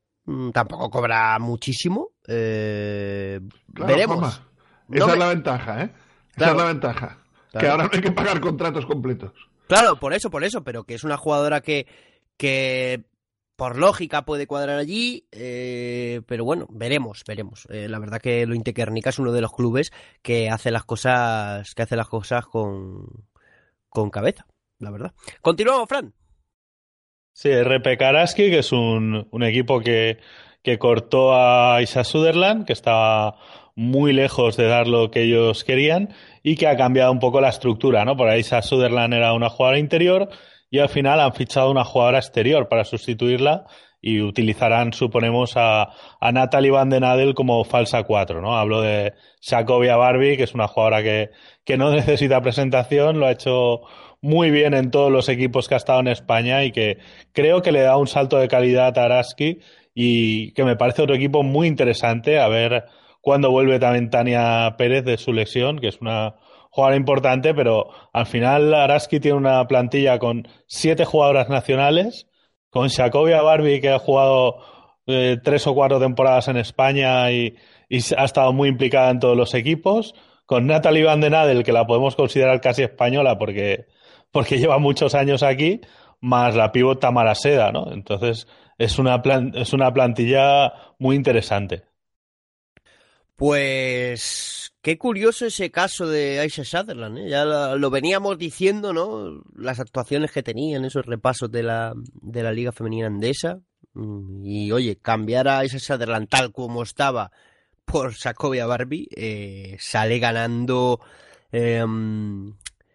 [0.53, 2.11] tampoco cobra muchísimo.
[2.27, 4.43] Eh, veremos.
[4.91, 5.93] Esa es la ventaja, ¿eh?
[6.37, 7.19] Esa es la ventaja.
[7.59, 9.33] Que ahora no hay que pagar contratos completos.
[9.69, 11.87] Claro, por eso, por eso, pero que es una jugadora que,
[12.37, 13.05] que
[13.57, 17.67] por lógica puede cuadrar allí, eh, pero bueno, veremos, veremos.
[17.71, 21.75] Eh, la verdad que lo Intequernica es uno de los clubes que hace las cosas,
[21.75, 23.07] que hace las cosas con,
[23.89, 24.47] con cabeza,
[24.79, 25.15] la verdad.
[25.41, 26.13] Continuamos, Fran.
[27.39, 30.17] Sí, RP Karaski, que es un, un equipo que,
[30.63, 33.37] que cortó a Isa Sutherland, que estaba
[33.75, 37.51] muy lejos de dar lo que ellos querían y que ha cambiado un poco la
[37.51, 38.17] estructura, ¿no?
[38.17, 40.31] Por ahí Isa Sutherland era una jugadora interior
[40.71, 43.67] y al final han fichado una jugadora exterior para sustituirla
[44.01, 48.57] y utilizarán, suponemos, a, a Natalie Van den Adel como falsa 4, ¿no?
[48.57, 51.33] Hablo de Shakovia Barbie, que es una jugadora que,
[51.67, 53.83] que no necesita presentación, lo ha hecho
[54.27, 56.99] muy bien en todos los equipos que ha estado en España y que
[57.33, 59.61] creo que le da un salto de calidad a Araski
[59.95, 62.39] y que me parece otro equipo muy interesante.
[62.39, 62.85] A ver
[63.27, 66.37] cuando vuelve también Tania Pérez de su lesión, que es una
[66.71, 72.29] jugadora importante, pero al final Araski tiene una plantilla con siete jugadoras nacionales,
[72.71, 74.59] con Shacovia Barbie, que ha jugado
[75.07, 77.57] eh, tres o cuatro temporadas en España y,
[78.17, 81.87] ha estado muy implicada en todos los equipos, con Natalie Van den Adel, que la
[81.87, 83.87] podemos considerar casi española porque,
[84.31, 85.81] porque lleva muchos años aquí,
[86.21, 87.93] más la pivot Tamara Seda, ¿no?
[87.93, 88.47] Entonces
[88.79, 89.23] es una,
[89.55, 91.85] es una plantilla muy interesante.
[93.37, 97.29] Pues qué curioso ese caso de Aisha Sutherland, ¿eh?
[97.29, 99.43] ya lo, veníamos diciendo, ¿no?
[99.55, 103.61] Las actuaciones que tenía en esos repasos de la, de la Liga Femenina Andesa.
[103.93, 107.31] Mm, y oye, cambiar a Aisha Sutherland tal como estaba
[107.85, 111.01] por Sakovia Barbie, eh, sale ganando
[111.53, 111.85] eh,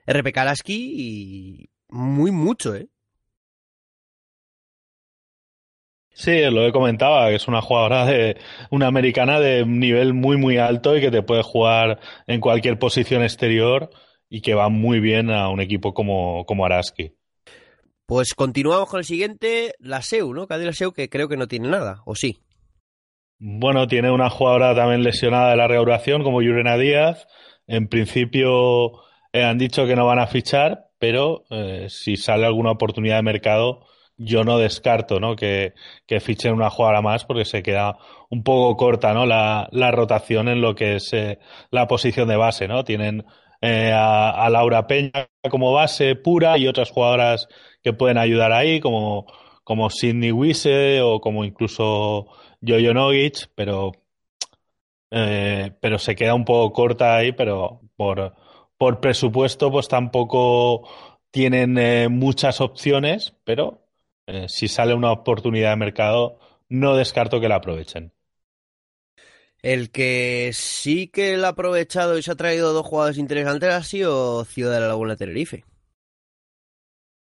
[0.06, 2.88] RP Kalaski y muy mucho, ¿eh?
[6.14, 8.38] Sí, lo he comentado, que es una jugadora de
[8.70, 13.24] una americana de nivel muy muy alto y que te puede jugar en cualquier posición
[13.24, 13.90] exterior
[14.30, 17.16] y que va muy bien a un equipo como, como Araski.
[18.06, 20.48] Pues continuamos con el siguiente, la SEU, ¿no?
[20.48, 22.44] Cadena SEU que creo que no tiene nada, ¿o sí?
[23.40, 27.26] Bueno, tiene una jugadora también lesionada de la reanudación como Yurena Díaz.
[27.68, 29.02] En principio
[29.34, 33.24] eh, han dicho que no van a fichar, pero eh, si sale alguna oportunidad de
[33.24, 33.86] mercado,
[34.24, 35.36] yo no descarto ¿no?
[35.36, 35.74] Que,
[36.06, 37.98] que fichen una jugadora más porque se queda
[38.30, 39.26] un poco corta ¿no?
[39.26, 41.40] la, la rotación en lo que es eh,
[41.72, 42.68] la posición de base.
[42.68, 42.84] ¿no?
[42.84, 43.26] Tienen
[43.62, 47.48] eh, a, Laura Peña como base pura y otras jugadoras
[47.84, 49.26] que pueden ayudar ahí, como,
[49.64, 52.28] como Sidney Wise o como incluso
[52.66, 53.92] Jojo Nogic, pero,
[55.12, 58.36] eh, pero se queda un poco corta ahí, pero por,
[58.82, 60.90] por presupuesto pues tampoco
[61.30, 63.86] tienen muchas opciones, pero
[64.26, 68.12] eh, si sale una oportunidad de mercado, no descarto que la aprovechen.
[69.62, 73.84] El que sí que la ha aprovechado y se ha traído dos jugadores interesantes ha
[73.84, 75.64] sido Ciudad de la Laguna Tenerife.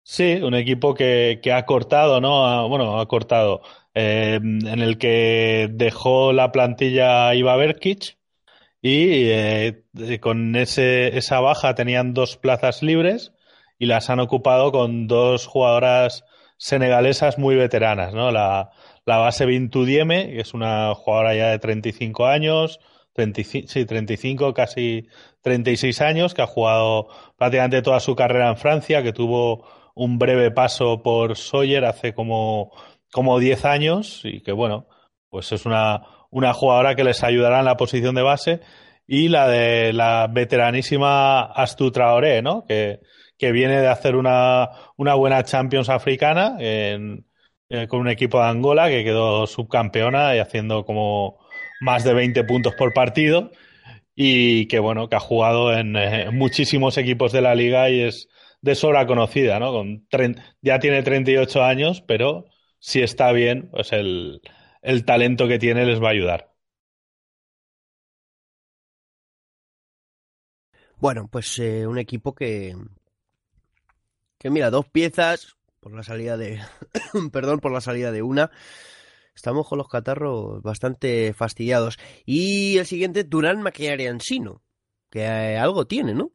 [0.03, 2.69] Sí, un equipo que, que ha cortado, ¿no?
[2.69, 3.63] bueno, ha cortado.
[3.95, 8.19] Eh, en el que dejó la plantilla Iva Berkic
[8.87, 9.83] y eh,
[10.21, 13.33] con ese, esa baja tenían dos plazas libres
[13.79, 16.23] y las han ocupado con dos jugadoras
[16.59, 18.31] senegalesas muy veteranas, ¿no?
[18.31, 18.73] La,
[19.07, 22.79] la base Bintu Dieme, que es una jugadora ya de 35 años,
[23.15, 25.09] 35, sí, 35, casi
[25.41, 30.51] 36 años, que ha jugado prácticamente toda su carrera en Francia, que tuvo un breve
[30.51, 32.71] paso por Sawyer hace como,
[33.11, 34.89] como 10 años y que, bueno,
[35.31, 36.03] pues es una,
[36.35, 38.61] una jugadora que les ayudará en la posición de base
[39.07, 42.65] y la de la veteranísima Astu Traoré, ¿no?
[42.67, 42.99] Que,
[43.39, 47.23] que viene de hacer una, una buena Champions africana eh,
[47.89, 51.39] con un equipo de Angola que quedó subcampeona y haciendo como
[51.81, 53.53] más de 20 puntos por partido
[54.17, 58.29] y que bueno, que ha jugado en, eh, muchísimos equipos de la liga y es
[58.61, 59.71] de sobra conocida, ¿no?
[59.71, 60.09] Con
[60.63, 62.47] ya tiene 38 años, pero
[62.81, 64.41] si está bien, pues el,
[64.85, 66.53] el talento que tiene les va a ayudar.
[70.99, 72.77] Bueno, pues eh, un equipo que,
[74.39, 76.61] que mira, dos piezas por la salida de,
[77.33, 78.51] perdón, por la salida de una.
[79.35, 81.99] Estamos con los catarros bastante fastidiados.
[82.25, 84.63] Y el siguiente, Durán Maquiariansino,
[85.11, 86.31] que eh, algo tiene, ¿no?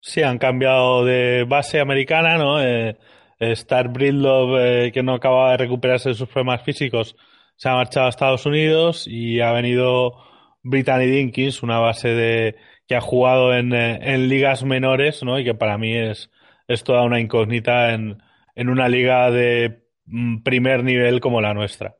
[0.00, 2.62] Sí, han cambiado de base americana, ¿no?
[2.62, 2.96] Eh,
[3.38, 7.16] Star Bridlove, eh, que no acaba de recuperarse de sus problemas físicos,
[7.56, 10.16] se ha marchado a Estados Unidos y ha venido
[10.62, 15.38] Brittany Dinkins, una base de que ha jugado en, en ligas menores, ¿no?
[15.38, 16.30] Y que para mí es
[16.68, 18.22] es toda una incógnita en,
[18.54, 21.96] en una liga de mm, primer nivel como la nuestra.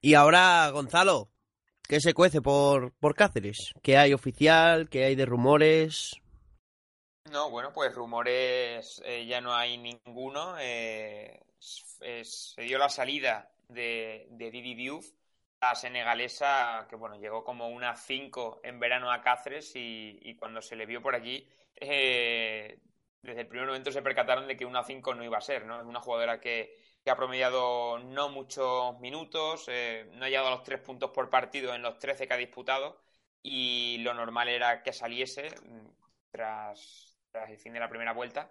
[0.00, 1.30] Y ahora, Gonzalo,
[1.88, 3.72] ¿qué se cuece por, por Cáceres?
[3.82, 4.88] ¿Qué hay oficial?
[4.88, 6.20] ¿Qué hay de rumores?
[7.32, 10.54] No, bueno, pues rumores eh, ya no hay ninguno.
[10.60, 15.06] Eh, se dio la salida de, de Didi Diouf,
[15.60, 20.76] la senegalesa, que bueno, llegó como una 5 en verano a Cáceres y, cuando se
[20.76, 22.78] le vio por allí eh,
[23.22, 25.80] desde el primer momento se percataron de que una 5 no iba a ser, ¿no?
[25.80, 26.76] Es una jugadora que,
[27.06, 31.74] ha promediado no muchos minutos, eh, no ha llegado a los 3 puntos por partido
[31.74, 33.00] en los 13 que ha disputado
[33.42, 35.86] y lo normal era que saliese mm,
[36.30, 37.16] tras
[37.48, 38.50] el fin de la primera vuelta.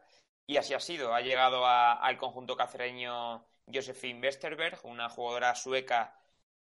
[0.49, 1.13] Y así ha sido.
[1.13, 6.17] Ha llegado al conjunto cacereño Josephine Westerberg, una jugadora sueca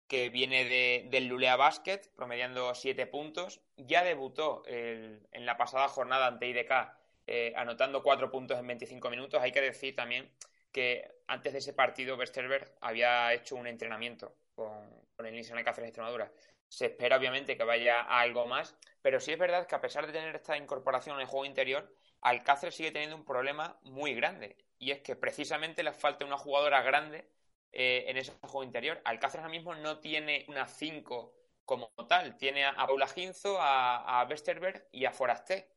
[0.08, 3.60] que viene de, del Lulea Basket, promediando 7 puntos.
[3.76, 9.42] Ya debutó en la pasada jornada ante IDK, eh, anotando 4 puntos en 25 minutos.
[9.42, 10.30] Hay que decir también
[10.72, 14.72] que antes de ese partido, Westerberg había hecho un entrenamiento con,
[15.14, 16.32] con el Nissan Alcácer Extremadura.
[16.68, 20.06] Se espera obviamente que vaya a algo más, pero sí es verdad que a pesar
[20.06, 21.94] de tener esta incorporación en el juego interior,
[22.24, 26.82] Alcácer sigue teniendo un problema muy grande y es que precisamente le falta una jugadora
[26.82, 27.28] grande
[27.70, 29.00] eh, en ese juego interior.
[29.04, 31.34] Alcácer ahora mismo no tiene una 5
[31.66, 35.68] como tal, tiene a, Paula Ginzo, a, a Westerberg y a Forasté,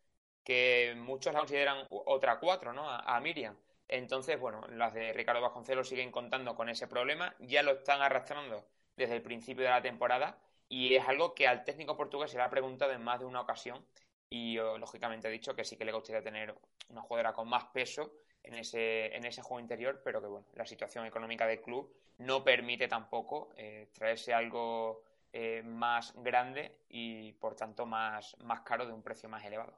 [0.43, 2.89] que muchos la consideran otra 4, ¿no?
[2.89, 3.57] A, Miriam.
[3.89, 8.65] Entonces, bueno, las de Ricardo Vasconcelos siguen contando con ese problema, ya lo están arrastrando
[8.95, 10.39] desde el principio de la temporada
[10.69, 13.41] y es algo que al técnico portugués se le ha preguntado en más de una
[13.41, 13.85] ocasión
[14.29, 16.53] y lógicamente he dicho que sí que le gustaría tener
[16.89, 18.11] una jugadora con más peso
[18.43, 22.43] en ese, en ese juego interior, pero que bueno, la situación económica del club no
[22.43, 25.03] permite tampoco eh, traerse algo
[25.33, 29.77] eh, más grande y por tanto más, más caro de un precio más elevado.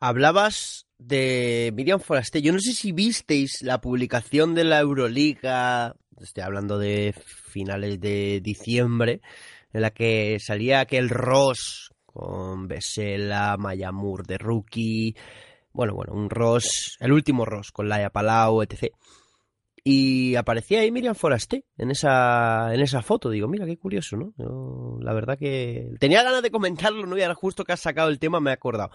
[0.00, 2.40] Hablabas de Miriam Forasté.
[2.40, 7.12] Yo no sé si visteis la publicación de la Euroliga, estoy hablando de
[7.50, 9.20] finales de diciembre,
[9.72, 15.14] en la que salía aquel Ross con Besela, Mayamur de rookie,
[15.72, 18.92] bueno, bueno, un Ross, el último Ross con Laia Palau, etc.
[19.84, 23.30] Y aparecía ahí Miriam Forasté en esa, en esa foto.
[23.30, 24.98] Digo, mira, qué curioso, ¿no?
[25.00, 27.16] la verdad que tenía ganas de comentarlo, ¿no?
[27.16, 28.90] Y ahora justo que has sacado el tema me he acordado.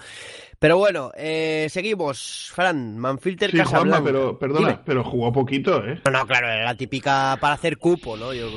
[0.60, 2.52] Pero bueno, eh, seguimos.
[2.54, 4.04] Fran, Manfilter sí, Casablanca.
[4.04, 6.02] pero, perdona, pero jugó poquito, ¿eh?
[6.04, 8.34] No, no, claro, era la típica para hacer cupo, ¿no?
[8.34, 8.50] Yo,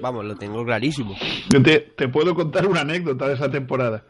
[0.00, 1.16] vamos, lo tengo clarísimo.
[1.50, 4.04] Yo te, te puedo contar una anécdota de esa temporada.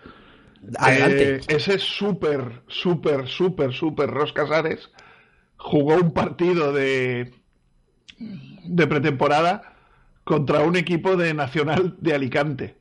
[0.79, 1.37] Adelante.
[1.37, 4.91] Eh, ese súper, súper, súper, súper Ros Casares
[5.57, 7.33] jugó un partido de,
[8.65, 9.75] de pretemporada
[10.25, 12.77] contra un equipo de Nacional de Alicante.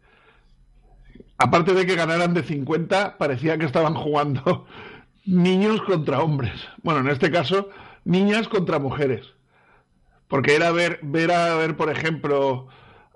[1.38, 4.66] Aparte de que ganaran de 50, parecía que estaban jugando
[5.26, 6.53] niños contra hombres.
[6.84, 7.70] Bueno, en este caso,
[8.03, 9.26] niñas contra mujeres.
[10.28, 12.68] Porque era ver, ver a ver, por ejemplo,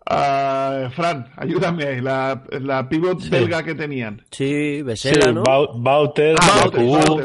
[0.05, 4.21] a Fran, ayúdame, la, la pivot belga que tenían.
[4.31, 5.43] Sí, Besela, ¿no?
[5.43, 6.69] Bauters, ah,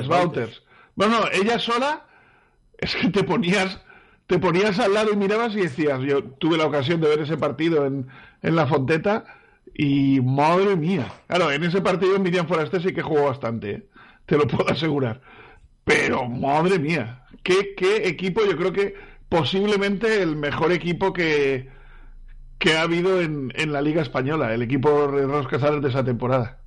[0.08, 0.62] Bauters,
[0.94, 2.06] Bueno, ella sola,
[2.78, 3.80] es que te ponías
[4.28, 7.38] te ponías al lado y mirabas y decías, yo tuve la ocasión de ver ese
[7.38, 8.08] partido en,
[8.42, 9.24] en la Fonteta
[9.74, 11.10] y madre mía.
[11.28, 13.86] Claro, en ese partido Miriam Foraste sí que jugó bastante, ¿eh?
[14.26, 15.22] te lo puedo asegurar.
[15.84, 18.94] Pero madre mía, ¿qué, qué equipo, yo creo que
[19.30, 21.70] posiblemente el mejor equipo que,
[22.58, 26.04] que ha habido en, en la Liga Española, el equipo de los Casares de esa
[26.04, 26.58] temporada.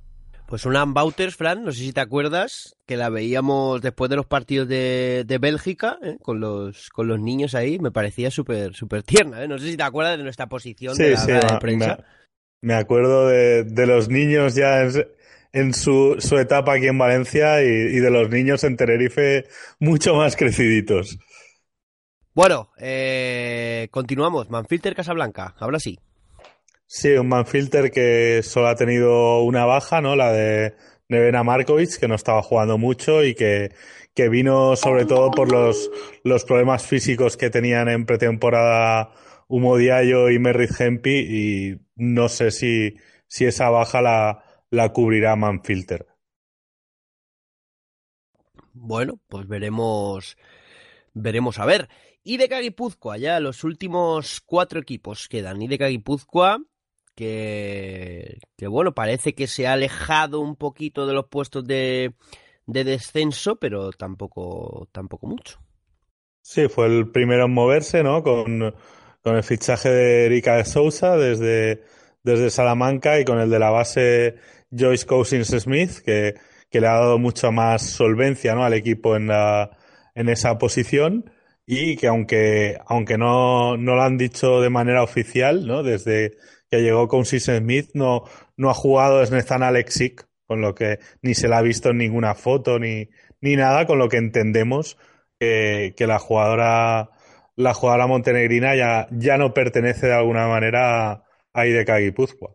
[0.52, 4.26] Pues una Bauters, Fran, no sé si te acuerdas, que la veíamos después de los
[4.26, 6.18] partidos de, de Bélgica, ¿eh?
[6.20, 9.42] con, los, con los niños ahí, me parecía súper súper tierna.
[9.42, 9.48] ¿eh?
[9.48, 12.04] No sé si te acuerdas de nuestra posición de, la, prensa.
[12.60, 14.82] Me, acuerdo de, de, los niños ya
[15.54, 19.46] en, su, su, etapa aquí en Valencia y, y, de los niños en Tenerife
[19.78, 21.18] mucho más creciditos.
[22.34, 24.48] Bueno, eh, continuamos.
[24.48, 25.98] Manfilter Casablanca, ahora sí.
[26.86, 30.16] Sí, un Manfilter que solo ha tenido una baja, ¿no?
[30.16, 30.74] La de
[31.08, 33.74] Nevena Markovic, que no estaba jugando mucho y que,
[34.14, 35.90] que vino sobre todo por los,
[36.24, 39.10] los problemas físicos que tenían en pretemporada
[39.48, 45.36] Humo Diallo y Merritt Hempi y no sé si, si esa baja la, la cubrirá
[45.36, 46.06] Manfilter.
[48.72, 50.38] Bueno, pues veremos,
[51.12, 51.88] veremos a ver.
[52.24, 55.58] De Guipúzcoa, ya los últimos cuatro equipos quedan.
[55.58, 56.60] De Guipúzcoa,
[57.14, 62.14] que, que bueno, parece que se ha alejado un poquito de los puestos de,
[62.66, 65.58] de descenso, pero tampoco, tampoco mucho.
[66.42, 68.22] Sí, fue el primero en moverse, ¿no?
[68.22, 68.74] Con,
[69.22, 71.82] con el fichaje de Erika de Sousa desde,
[72.22, 74.36] desde Salamanca y con el de la base
[74.70, 76.34] Joyce Cousins Smith, que,
[76.70, 78.64] que le ha dado mucha más solvencia ¿no?
[78.64, 79.70] al equipo en, la,
[80.14, 81.30] en esa posición
[81.74, 85.82] y que aunque, aunque no, no lo han dicho de manera oficial, ¿no?
[85.82, 86.36] Desde,
[86.70, 88.24] que llegó con Sis Smith, no,
[88.58, 92.34] no ha jugado Snezan Alexic, con lo que ni se la ha visto en ninguna
[92.34, 93.08] foto ni,
[93.40, 94.98] ni nada, con lo que entendemos
[95.38, 97.10] que, que la jugadora
[97.56, 102.54] la jugadora montenegrina ya, ya no pertenece de alguna manera a IDK Guipúzcoa.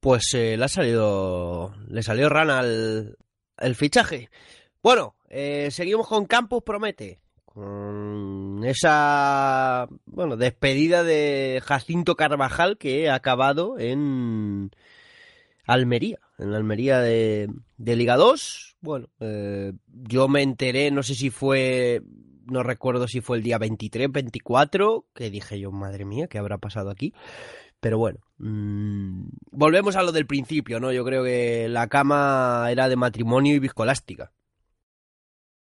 [0.00, 1.72] Pues eh, le ha salido.
[1.86, 3.16] Le salió rana el,
[3.58, 4.28] el fichaje.
[4.82, 13.14] Bueno, eh, seguimos con Campus Promete con esa bueno despedida de Jacinto Carvajal que ha
[13.14, 14.70] acabado en
[15.66, 18.76] Almería, en la Almería de, de Liga 2.
[18.80, 22.02] Bueno, eh, yo me enteré, no sé si fue,
[22.46, 26.58] no recuerdo si fue el día 23, 24, que dije yo, madre mía, ¿qué habrá
[26.58, 27.14] pasado aquí?
[27.80, 30.92] Pero bueno, mmm, volvemos a lo del principio, ¿no?
[30.92, 34.32] Yo creo que la cama era de matrimonio y viscolástica.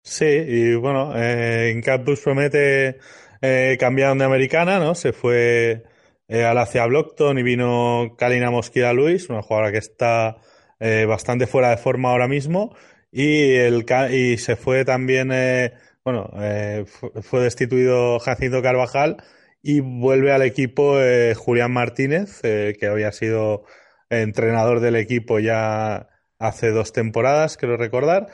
[0.07, 2.99] Sí, y bueno, eh, en Campus promete
[3.41, 4.93] eh, cambiaron de americana, ¿no?
[4.93, 5.83] Se fue
[6.27, 10.37] eh, al hacia Blockton y vino Kalina Mosquida Luis, una jugadora que está
[10.79, 12.75] eh, bastante fuera de forma ahora mismo.
[13.11, 16.85] Y, el, y se fue también, eh, bueno, eh,
[17.23, 19.17] fue destituido Jacinto Carvajal
[19.63, 23.63] y vuelve al equipo eh, Julián Martínez, que había sido
[24.11, 28.27] entrenador del equipo ya hace dos temporadas, quiero recordar,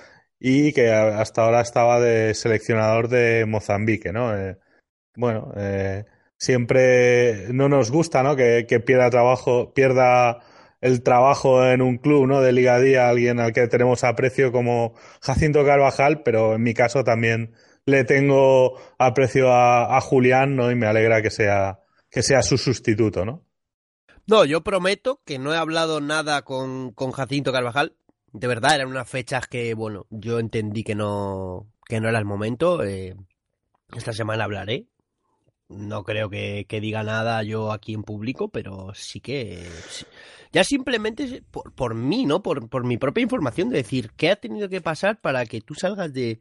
[0.43, 4.35] y que hasta ahora estaba de seleccionador de Mozambique, ¿no?
[4.35, 4.57] Eh,
[5.15, 8.35] bueno, eh, siempre no nos gusta, ¿no?
[8.35, 10.39] Que, pierda trabajo, pierda
[10.81, 12.41] el trabajo en un club, ¿no?
[12.41, 17.03] De Liga Día, alguien al que tenemos aprecio como Jacinto Carvajal, pero en mi caso
[17.03, 17.53] también
[17.85, 20.71] le tengo aprecio a, a Julián, ¿no?
[20.71, 23.45] Y me alegra que sea, que sea su sustituto, ¿no?
[24.27, 27.95] No, yo prometo que no he hablado nada con, con Jacinto Carvajal.
[28.33, 32.25] De verdad, eran unas fechas que, bueno, yo entendí que no, que no era el
[32.25, 32.83] momento.
[32.83, 33.15] Eh,
[33.95, 34.87] esta semana hablaré.
[35.67, 39.69] No creo que, que, diga nada yo aquí en público, pero sí que.
[39.89, 40.05] Sí.
[40.51, 42.43] Ya simplemente por, por mí, ¿no?
[42.43, 45.75] Por, por, mi propia información, de decir qué ha tenido que pasar para que tú
[45.75, 46.39] salgas de,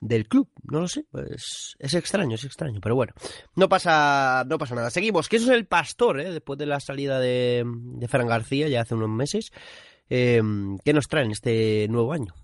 [0.00, 0.50] del club.
[0.64, 3.14] No lo sé, pues es extraño, es extraño, pero bueno,
[3.56, 4.90] no pasa, no pasa nada.
[4.90, 6.30] Seguimos, que eso es el pastor, ¿eh?
[6.30, 9.50] después de la salida de, de Fran García ya hace unos meses.
[10.10, 10.42] Eh,
[10.84, 12.34] ¿Qué nos traen este nuevo año?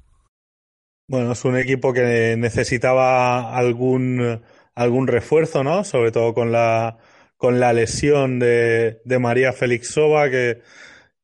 [1.09, 4.42] Bueno, es un equipo que necesitaba algún,
[4.74, 5.84] algún refuerzo, ¿no?
[5.84, 6.98] Sobre todo con la,
[7.36, 10.61] con la lesión de, María Félix Sova, que,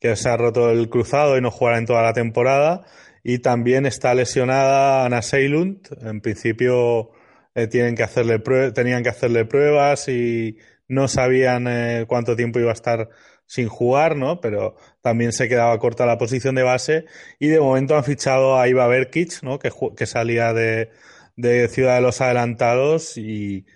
[0.00, 2.86] que se ha roto el cruzado y no jugará en toda la temporada
[3.24, 5.88] y también está lesionada Ana Seilund.
[6.02, 7.10] En principio
[7.54, 8.38] eh, tienen que hacerle
[8.72, 13.08] tenían que hacerle pruebas y no sabían eh, cuánto tiempo iba a estar
[13.46, 14.40] sin jugar, ¿no?
[14.40, 17.04] Pero también se quedaba corta la posición de base
[17.38, 19.58] y de momento han fichado a Iva Berkic, ¿no?
[19.58, 20.90] Que, que salía de,
[21.36, 23.66] de, Ciudad de los Adelantados y,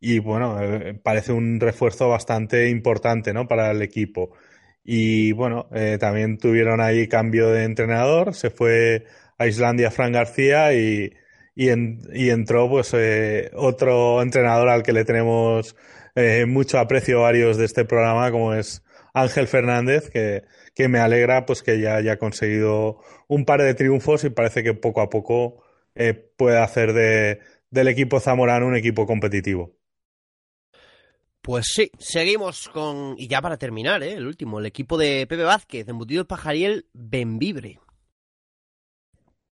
[0.00, 3.48] y bueno, eh, parece un refuerzo bastante importante, ¿no?
[3.48, 4.32] Para el equipo.
[4.84, 9.06] Y bueno, eh, también tuvieron ahí cambio de entrenador, se fue
[9.38, 11.12] a Islandia Fran García y,
[11.54, 15.76] y, en, entró pues eh, otro entrenador al que le tenemos
[16.48, 18.82] mucho aprecio varios de este programa, como es
[19.14, 20.44] Ángel Fernández, que,
[20.74, 24.74] que me alegra pues que ya haya conseguido un par de triunfos y parece que
[24.74, 25.62] poco a poco
[25.94, 27.40] eh, puede hacer de,
[27.70, 29.74] del equipo zamorano un equipo competitivo.
[31.42, 33.14] Pues sí, seguimos con.
[33.16, 34.12] Y ya para terminar, ¿eh?
[34.12, 37.80] el último, el equipo de Pepe Vázquez, embutido el Pajariel Benvibre.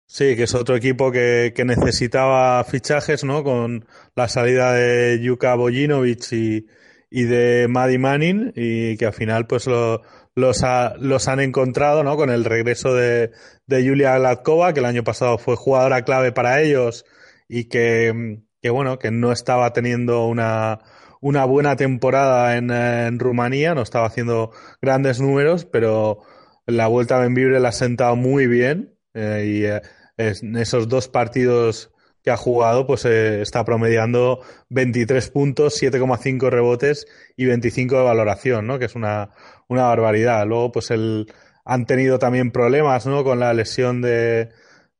[0.05, 3.43] Sí, que es otro equipo que, que, necesitaba fichajes, ¿no?
[3.43, 3.85] Con
[4.15, 6.67] la salida de Yuka Bojinovic y,
[7.15, 10.01] y de Maddy Manning, y que al final, pues lo,
[10.33, 12.17] los, ha, los han encontrado, ¿no?
[12.17, 13.29] Con el regreso de,
[13.67, 17.05] de Julia Gladkova, que el año pasado fue jugadora clave para ellos
[17.47, 20.79] y que, que bueno, que no estaba teniendo una
[21.21, 24.51] una buena temporada en, en, Rumanía, no estaba haciendo
[24.81, 26.19] grandes números, pero
[26.65, 29.81] la vuelta a Benvibre la ha sentado muy bien eh, y eh,
[30.17, 31.92] esos dos partidos
[32.23, 37.05] que ha jugado, pues eh, está promediando 23 puntos, 7,5 rebotes
[37.35, 38.79] y 25 de valoración, ¿no?
[38.79, 39.31] Que es una,
[39.67, 40.45] una barbaridad.
[40.47, 41.31] Luego, pues el,
[41.65, 43.23] han tenido también problemas, ¿no?
[43.23, 44.49] Con la lesión de,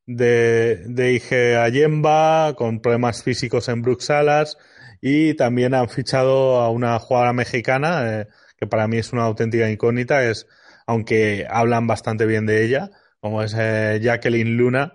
[0.06, 4.58] de, de Ige Ayemba, con problemas físicos en Bruxalas
[5.00, 9.70] y también han fichado a una jugadora mexicana eh, que para mí es una auténtica
[9.70, 10.46] incógnita, es
[10.86, 14.94] aunque hablan bastante bien de ella, como es eh, Jacqueline Luna,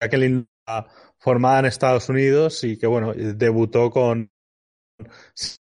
[0.00, 0.46] Jacqueline
[1.18, 4.30] formada en Estados Unidos y que bueno, debutó con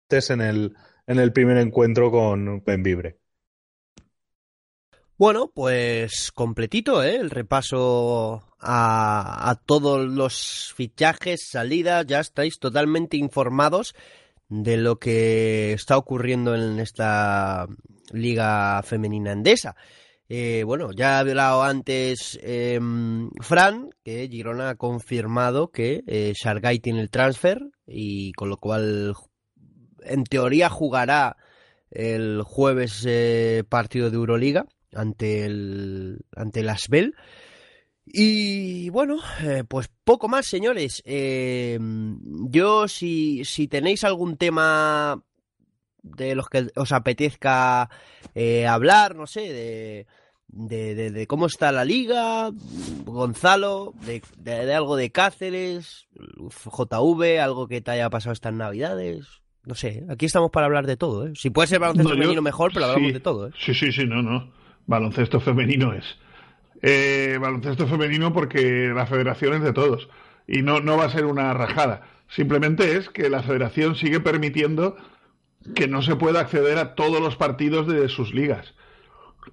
[0.10, 0.76] en el
[1.06, 3.20] en el primer encuentro con Benvibre.
[5.18, 7.16] Bueno, pues completito, ¿eh?
[7.16, 13.96] El repaso a, a, todos los fichajes, salidas, ya estáis totalmente informados
[14.48, 17.68] de lo que está ocurriendo en esta
[18.12, 19.76] liga femenina endesa.
[20.30, 22.80] Eh, bueno, ya ha hablado antes eh,
[23.40, 26.34] Fran, que Girona ha confirmado que eh,
[26.82, 29.16] tiene el transfer y con lo cual
[30.02, 31.38] en teoría jugará
[31.92, 37.16] el jueves eh, partido de Euroliga ante el ante el Asbel.
[38.06, 41.02] Y bueno, eh, pues poco más, señores.
[41.06, 41.78] Eh,
[42.50, 45.22] yo, si, si tenéis algún tema
[46.04, 47.90] de los que os apetezca
[48.36, 50.08] eh, hablar, no sé, de,
[50.48, 52.52] de, de, de, cómo está la liga,
[53.06, 59.26] Gonzalo, de, de, algo de Cáceres, JV, algo que te haya pasado estas navidades.
[59.66, 61.28] No sé, aquí estamos para hablar de todo.
[61.28, 61.34] ¿eh?
[61.36, 63.48] Si puede ser baloncesto no, femenino mejor, pero hablamos sí, de todo.
[63.48, 63.52] ¿eh?
[63.60, 64.52] Sí, sí, sí, no, no.
[64.86, 66.06] Baloncesto femenino es.
[66.82, 70.08] Eh, baloncesto femenino porque la federación es de todos
[70.48, 72.04] y no, no va a ser una rajada.
[72.30, 74.96] Simplemente es que la federación sigue permitiendo
[75.76, 78.74] que no se pueda acceder a todos los partidos de sus ligas.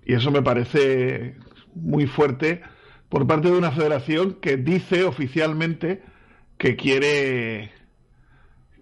[0.05, 1.37] Y eso me parece
[1.75, 2.63] muy fuerte
[3.09, 6.03] por parte de una federación que dice oficialmente
[6.59, 7.73] que quiere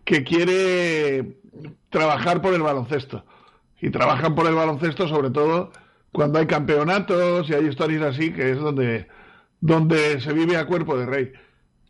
[0.04, 1.36] que quiere
[1.90, 3.24] trabajar por el baloncesto.
[3.80, 5.72] Y trabajan por el baloncesto sobre todo
[6.12, 9.08] cuando hay campeonatos y hay historias así, que es donde,
[9.60, 11.32] donde se vive a cuerpo de rey.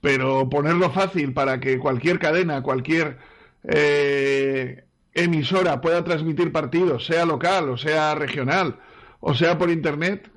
[0.01, 3.19] Pero ponerlo fácil para que cualquier cadena, cualquier
[3.65, 4.85] eh,
[5.15, 8.79] emisora pueda transmitir partidos, sea local o sea regional
[9.21, 10.31] o sea por internet,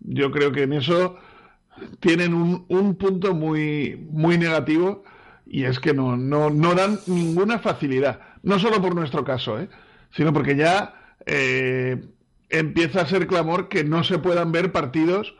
[0.00, 1.16] yo creo que en eso
[2.00, 5.04] tienen un, un punto muy, muy negativo
[5.46, 8.20] y es que no, no, no dan ninguna facilidad.
[8.42, 9.68] No solo por nuestro caso, ¿eh?
[10.10, 12.04] sino porque ya eh,
[12.48, 15.34] empieza a ser clamor que no se puedan ver partidos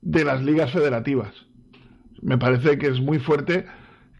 [0.00, 1.34] de las ligas federativas.
[2.22, 3.66] Me parece que es muy fuerte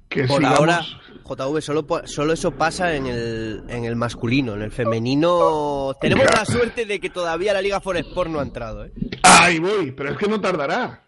[0.08, 0.58] que Por sigamos...
[0.58, 0.80] ahora,
[1.28, 4.54] JV, solo, solo eso pasa en el, en el masculino.
[4.54, 8.42] En el femenino tenemos la suerte de que todavía la Liga for Sport no ha
[8.42, 8.84] entrado.
[8.84, 8.92] ¿eh?
[9.22, 11.02] Ahí voy, pero es que no tardará.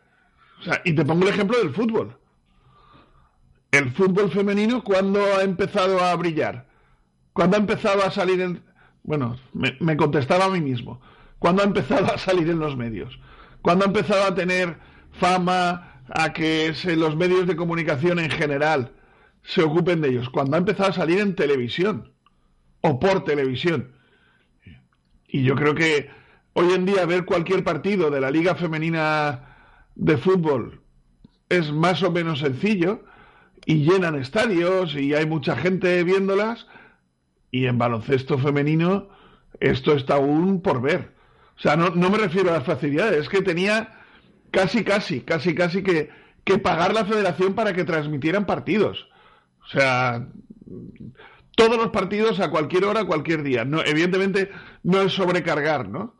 [0.60, 2.18] O sea, y te pongo el ejemplo del fútbol.
[3.70, 6.66] El fútbol femenino, ¿cuándo ha empezado a brillar?
[7.32, 8.62] ¿Cuándo ha empezado a salir en...
[9.02, 11.00] Bueno, me, me contestaba a mí mismo.
[11.38, 13.18] ¿Cuándo ha empezado a salir en los medios?
[13.62, 14.78] ¿Cuándo ha empezado a tener
[15.20, 18.92] fama, a que se- los medios de comunicación en general
[19.48, 20.28] se ocupen de ellos?
[20.28, 22.12] Cuando ha empezado a salir en televisión
[22.82, 23.92] o por televisión.
[25.26, 26.10] Y yo creo que
[26.52, 29.56] hoy en día ver cualquier partido de la Liga Femenina
[29.94, 30.82] de Fútbol
[31.48, 33.04] es más o menos sencillo
[33.64, 36.66] y llenan estadios y hay mucha gente viéndolas
[37.50, 39.08] y en baloncesto femenino
[39.60, 41.14] esto está aún por ver.
[41.56, 43.94] O sea, no, no me refiero a las facilidades, es que tenía
[44.50, 46.10] casi, casi, casi, casi que,
[46.44, 49.08] que pagar la federación para que transmitieran partidos.
[49.68, 50.26] O sea,
[51.56, 53.64] todos los partidos a cualquier hora, cualquier día.
[53.64, 54.50] No, evidentemente
[54.82, 56.14] no es sobrecargar, ¿no?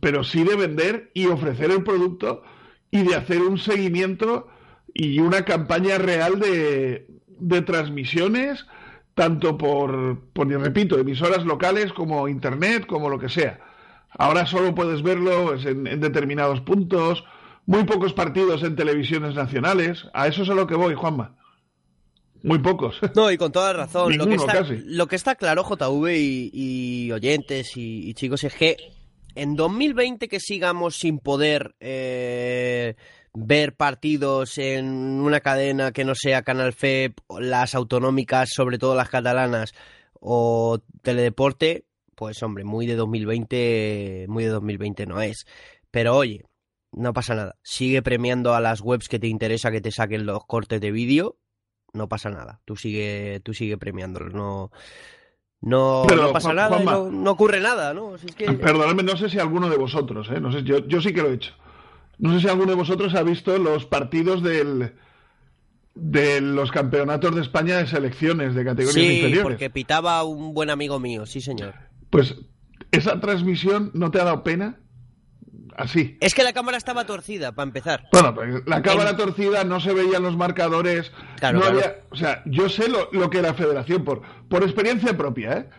[0.00, 2.42] Pero sí de vender y ofrecer el producto
[2.90, 4.48] y de hacer un seguimiento
[4.92, 8.66] y una campaña real de, de transmisiones,
[9.14, 13.60] tanto por, por, repito, emisoras locales como internet, como lo que sea.
[14.10, 17.24] Ahora solo puedes verlo pues, en, en determinados puntos,
[17.64, 20.08] muy pocos partidos en televisiones nacionales.
[20.12, 21.39] A eso es a lo que voy, Juanma.
[22.42, 22.98] Muy pocos.
[23.14, 24.10] No, y con toda razón.
[24.10, 24.76] Ninguno, lo, que está, casi.
[24.86, 28.76] lo que está claro, JV y, y oyentes y, y, chicos, es que
[29.34, 32.94] en 2020 que sigamos sin poder eh,
[33.32, 39.08] ver partidos en una cadena que no sea Canal FEP, las autonómicas, sobre todo las
[39.08, 39.72] catalanas,
[40.20, 41.84] o Teledeporte,
[42.14, 45.46] pues hombre, muy de 2020, muy de 2020 no es.
[45.90, 46.44] Pero oye,
[46.92, 47.56] no pasa nada.
[47.62, 51.36] Sigue premiando a las webs que te interesa que te saquen los cortes de vídeo
[51.92, 52.60] no pasa nada.
[52.64, 54.70] Tú sigue, tú sigue premiándolos, no,
[55.60, 58.16] no, Pero, no pasa Juan- nada, Juanma, no, no ocurre nada, ¿no?
[58.18, 60.40] Si es que- Perdonadme, no sé si alguno de vosotros, ¿eh?
[60.40, 61.52] no sé, yo, yo sí que lo he hecho.
[62.18, 64.92] No sé si alguno de vosotros ha visto los partidos del,
[65.94, 69.42] de los campeonatos de España de selecciones de categorías sí, inferiores.
[69.42, 71.74] porque pitaba un buen amigo mío, sí señor.
[72.10, 72.36] Pues
[72.92, 74.78] esa transmisión no te ha dado pena,
[75.80, 76.16] así.
[76.20, 78.08] Es que la cámara estaba torcida, para empezar.
[78.12, 81.10] Bueno, pues la cámara En- torcida, no se veían los marcadores.
[81.38, 81.78] Claro, no claro.
[81.78, 85.70] había- o sea, yo sé lo, lo que la federación, por, por experiencia propia, ¿eh?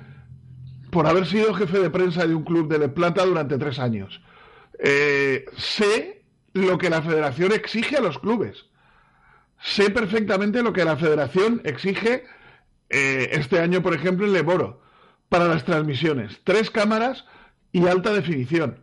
[0.91, 4.21] por haber sido jefe de prensa de un club de La Plata durante tres años,
[4.79, 6.23] eh, sé
[6.53, 8.65] lo que la federación exige a los clubes.
[9.63, 12.25] Sé perfectamente lo que la federación exige
[12.89, 14.81] eh, este año, por ejemplo, en Leboro,
[15.29, 16.41] para las transmisiones.
[16.43, 17.23] Tres cámaras
[17.71, 18.79] y alta definición.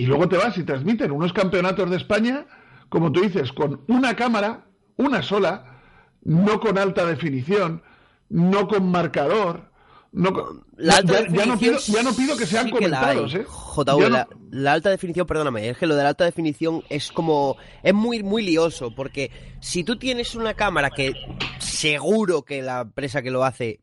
[0.00, 2.46] Y luego te vas y transmiten unos campeonatos de España,
[2.88, 5.80] como tú dices, con una cámara, una sola,
[6.22, 7.82] no con alta definición,
[8.28, 9.68] no con marcador.
[10.12, 12.88] No con- La alta ya, ya no pido, ya no pido que sean sí que
[12.88, 13.44] la ¿eh?
[13.46, 17.12] JV, no- la, la alta definición, perdóname, es que lo de la alta definición es
[17.12, 17.56] como.
[17.82, 19.30] Es muy, muy lioso, porque
[19.60, 21.12] si tú tienes una cámara que
[21.58, 23.78] seguro que la empresa que lo hace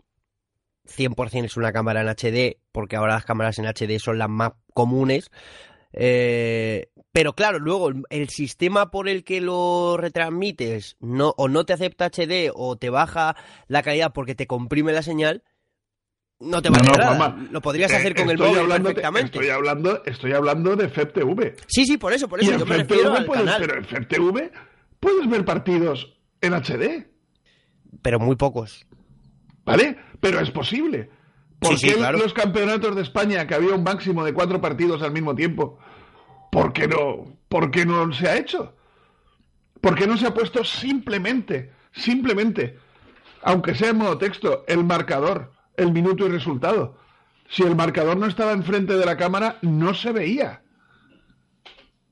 [0.86, 4.52] 100% es una cámara en HD, porque ahora las cámaras en HD son las más
[4.74, 5.30] comunes.
[5.94, 11.74] Eh, pero claro, luego el, sistema por el que lo retransmites no, o no te
[11.74, 13.36] acepta HD o te baja
[13.68, 15.44] la calidad porque te comprime la señal,
[16.40, 17.38] no te No, vale no, nada.
[17.52, 19.38] Lo podrías eh, hacer con el móvil hablando- perfectamente.
[19.38, 21.56] Estoy hablando, estoy hablando de FEPTV.
[21.68, 23.62] Sí, sí, por eso, por eso en yo me FEPTV refiero al puedes, canal.
[23.62, 24.52] pero en FEPTV
[25.00, 27.08] puedes ver partidos en HD,
[28.04, 28.86] Pero muy pocos.
[29.66, 29.98] ¿vale?
[30.20, 31.10] Pero es posible.
[31.60, 32.20] ¿Por Sí, sí, qué claro.
[32.20, 35.80] los campeonatos de España, que había un máximo de cuatro partidos al mismo tiempo,
[36.52, 38.76] ¿por qué no, por qué no se ha hecho?
[39.82, 42.78] ¿Por qué no se ha puesto simplemente, simplemente
[43.48, 46.98] aunque sea en modo texto, el marcador, el minuto y resultado.
[47.50, 50.64] Si el marcador no estaba enfrente de la cámara, no se veía.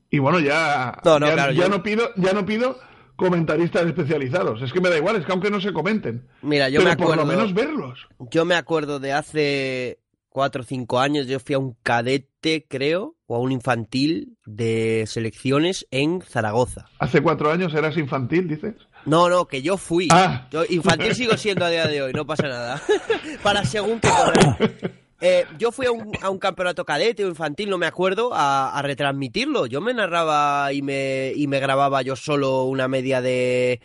[0.08, 2.78] Y bueno, ya, ya, no pido, ya no pido
[3.16, 4.62] comentaristas especializados.
[4.62, 6.26] Es que me da igual, es que aunque no se comenten.
[6.42, 7.14] Mira, yo me acuerdo.
[7.14, 8.06] Por lo menos verlos.
[8.30, 9.98] Yo me acuerdo de hace
[10.36, 15.04] cuatro o cinco años, yo fui a un cadete, creo, o a un infantil de
[15.06, 16.90] selecciones en Zaragoza.
[16.98, 18.74] ¿Hace cuatro años eras infantil, dices?
[19.06, 20.08] No, no, que yo fui.
[20.10, 20.46] Ah.
[20.50, 22.82] Yo infantil sigo siendo a día de hoy, no pasa nada.
[23.42, 24.08] Para según que
[25.20, 28.80] eh, yo fui a un, a un, campeonato cadete o infantil, no me acuerdo, a,
[28.82, 29.66] retransmitirlo.
[29.66, 33.80] Yo me narraba y me, y me grababa yo solo una media de...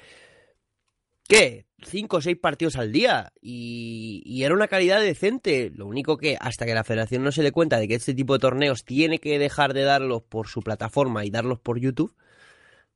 [1.28, 1.66] ¿Qué?
[1.84, 5.72] cinco o seis partidos al día y, era una calidad decente.
[5.74, 8.34] Lo único que hasta que la federación no se dé cuenta de que este tipo
[8.34, 12.16] de torneos tiene que dejar de darlos por su plataforma y darlos por YouTube,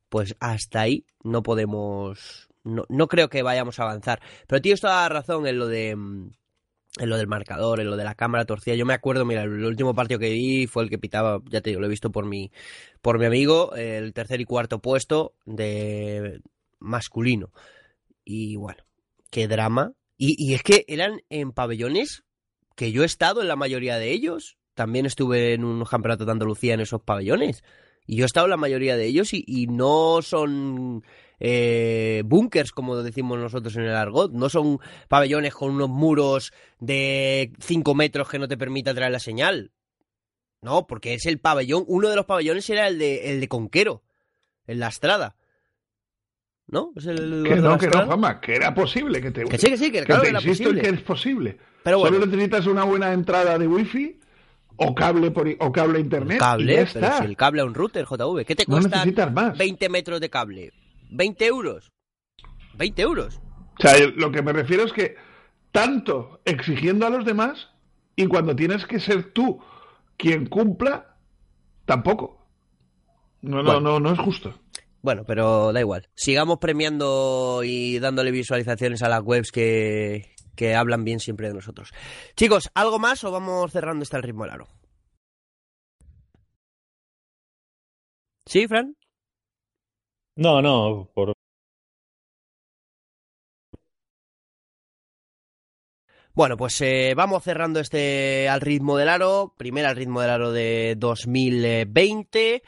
[0.08, 4.20] pues hasta ahí no podemos, no, no creo que vayamos a avanzar.
[4.46, 6.30] Pero toda la razón en lo de mm,
[6.98, 8.74] en lo del marcador, en lo de la cámara torcida.
[8.74, 11.70] Yo me acuerdo, mira, el último partido que vi fue el que pitaba, ya te
[11.70, 12.50] digo, lo he visto por mi,
[13.02, 16.40] por mi amigo, el tercer y cuarto puesto de
[16.78, 17.52] masculino.
[18.24, 18.82] Y bueno,
[19.30, 19.92] qué drama.
[20.18, 22.24] Y, es que eran en pabellones
[22.74, 24.56] que yo he estado en la mayoría de ellos.
[24.74, 27.62] También estuve en un campeonato de Andalucía en esos pabellones.
[28.06, 31.04] Y yo he estado en la mayoría de ellos y, no son
[31.38, 34.32] eh, búnkers, como decimos nosotros en el argot.
[34.32, 34.78] No son
[35.08, 39.72] pabellones con unos muros de 5 metros que no te permita traer la señal.
[40.62, 41.84] No, porque es el pabellón.
[41.86, 44.02] Uno de los pabellones era el de, el de Conquero,
[44.66, 45.36] en la estrada.
[46.68, 46.92] ¿no?
[46.94, 49.44] que no, que no, Juanma, que era posible que te...
[49.44, 50.80] Que sí, que sí, que, claro, te era insisto posible.
[50.80, 51.58] en que es posible.
[51.82, 52.16] Pero bueno.
[52.16, 54.18] Solo necesitas una buena entrada de wifi
[54.76, 57.74] o cable por o cable internet cable, y ya pero Si el cable a un
[57.74, 60.72] router, JV, ¿qué te cuesta no 20 metros de cable?
[61.10, 61.92] ¿20 euros?
[62.76, 63.40] ¿20 euros?
[63.78, 65.16] O sea, lo que me refiero es que
[65.72, 67.68] tanto exigiendo a los demás
[68.16, 69.60] y cuando tienes que ser tú
[70.16, 71.16] quien cumpla,
[71.84, 72.46] tampoco.
[73.42, 74.58] No, no, no, no es justo.
[75.02, 76.08] Bueno, pero da igual.
[76.14, 81.92] Sigamos premiando y dándole visualizaciones a las webs que, que hablan bien siempre de nosotros.
[82.34, 84.68] Chicos, ¿algo más o vamos cerrando este ritmo del aro?
[88.46, 88.96] ¿Sí, Fran?
[90.36, 91.32] No, no, por...
[96.34, 100.52] Bueno, pues eh, vamos cerrando este al ritmo del aro, primer al ritmo del aro
[100.52, 102.62] de 2020.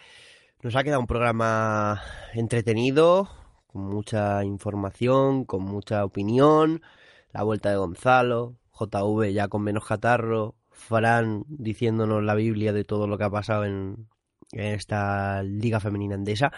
[0.62, 2.03] Nos ha quedado un programa
[2.33, 3.29] entretenido,
[3.66, 6.81] con mucha información, con mucha opinión.
[7.33, 13.07] La vuelta de Gonzalo, JV ya con menos catarro, Fran diciéndonos la Biblia de todo
[13.07, 14.09] lo que ha pasado en,
[14.53, 16.53] en esta Liga Femenina Andesa.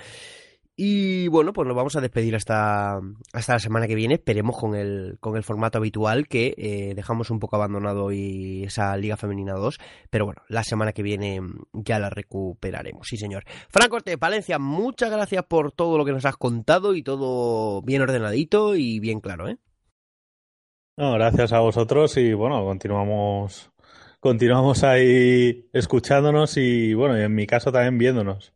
[0.83, 3.03] Y bueno, pues nos vamos a despedir hasta,
[3.35, 4.15] hasta la semana que viene.
[4.15, 8.97] Esperemos con el, con el formato habitual que eh, dejamos un poco abandonado hoy esa
[8.97, 9.79] Liga Femenina 2.
[10.09, 11.43] Pero bueno, la semana que viene
[11.75, 13.07] ya la recuperaremos.
[13.07, 13.45] Sí, señor.
[13.69, 18.01] Franco Orte, Palencia, muchas gracias por todo lo que nos has contado y todo bien
[18.01, 19.59] ordenadito y bien claro, ¿eh?
[20.97, 23.71] No, gracias a vosotros y bueno, continuamos,
[24.19, 28.55] continuamos ahí escuchándonos y bueno, en mi caso también viéndonos.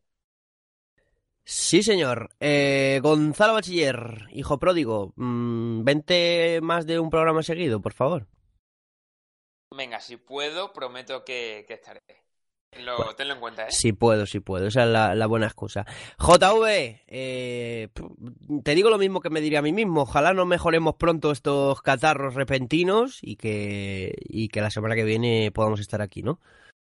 [1.44, 2.30] Sí, señor.
[2.40, 8.26] Eh, Gonzalo Bachiller, hijo pródigo, mmm, vente más de un programa seguido, por favor.
[9.76, 12.00] Venga, si puedo, prometo que, estaré.
[12.70, 13.70] tenlo en cuenta, ¿eh?
[13.70, 14.68] Si puedo, si puedo.
[14.68, 15.84] Esa es la, buena excusa.
[16.18, 17.88] JV, eh,
[18.62, 20.02] te digo lo mismo que me diría a mí mismo.
[20.02, 25.50] Ojalá no mejoremos pronto estos catarros repentinos y que, y que la semana que viene
[25.52, 26.40] podamos estar aquí, ¿no?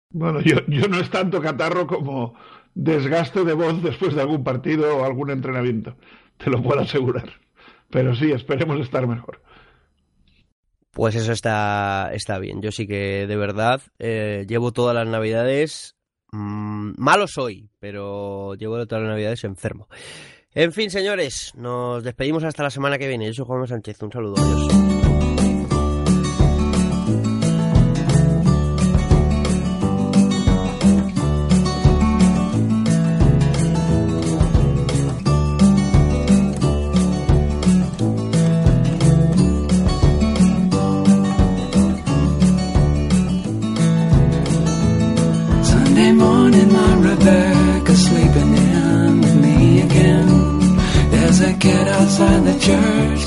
[0.09, 2.33] Bueno, yo, yo no es tanto catarro como
[2.75, 5.95] desgaste de voz después de algún partido o algún entrenamiento,
[6.37, 7.29] te lo puedo asegurar.
[7.89, 9.41] Pero sí, esperemos estar mejor.
[10.91, 12.61] Pues eso está, está bien.
[12.61, 15.95] Yo sí que de verdad eh, llevo todas las navidades.
[16.31, 19.87] Mmm, malo soy, pero llevo todas las navidades enfermo.
[20.53, 23.27] En fin, señores, nos despedimos hasta la semana que viene.
[23.27, 24.01] Yo soy Juan Sánchez.
[24.03, 24.35] Un saludo.
[24.37, 25.10] Adiós.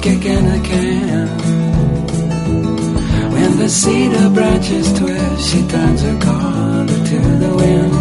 [0.04, 1.28] kick in a can.
[3.34, 7.94] When the cedar branches twist, she turns her collar to the wind.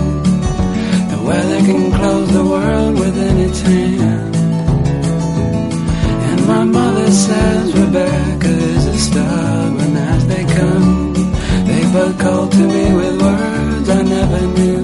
[1.11, 4.35] The weather can close the world within its hand.
[6.29, 11.13] And my mother says Rebecca is as stubborn as they come.
[11.69, 14.83] They both call to me with words I never knew.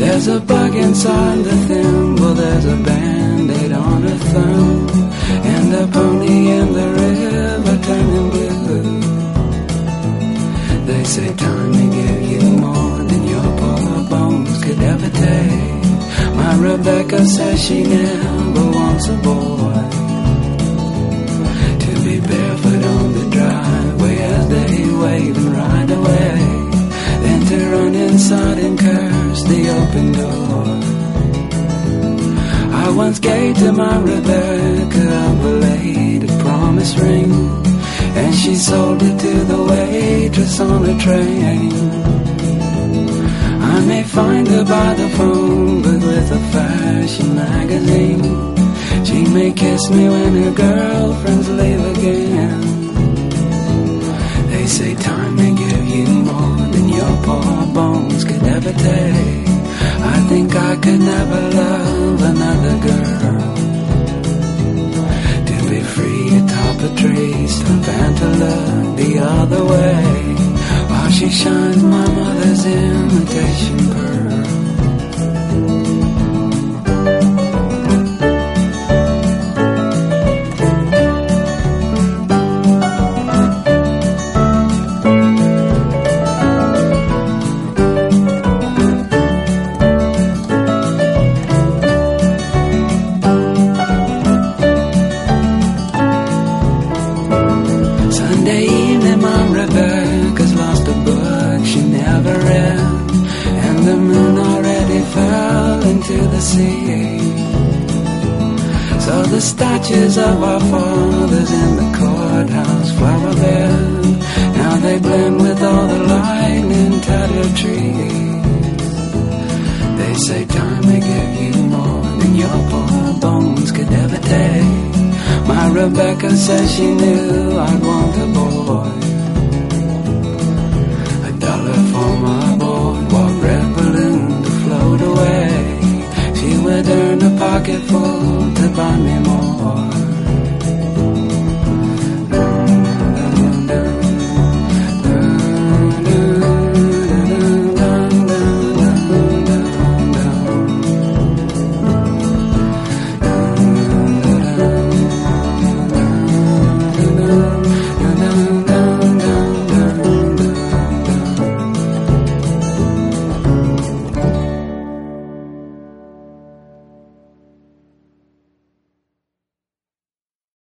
[0.00, 3.07] There's a bug inside the thimble, there's a band
[4.10, 9.00] and a pony in the river turning blue.
[10.86, 15.84] They say time may give you more than your poor bones could ever take.
[16.36, 19.78] My Rebecca says she never wants a boy
[21.84, 26.38] to be barefoot on the driveway as they wave and ride away.
[27.22, 30.47] Then to run inside and curse the open door.
[32.88, 37.30] I once gave to my Rebecca a belated promise ring,
[38.16, 41.70] and she sold it to the waitress on a train.
[43.60, 48.24] I may find her by the phone booth with a fashion magazine.
[49.04, 52.60] She may kiss me when her girlfriends leave again.
[54.48, 59.47] They say time may give you more than your poor bones could ever take.
[60.14, 63.54] I think I could never love another girl.
[65.48, 70.04] To be free atop a tree stump and to look the other way
[70.90, 74.27] while she shines my mother's imitation pearl.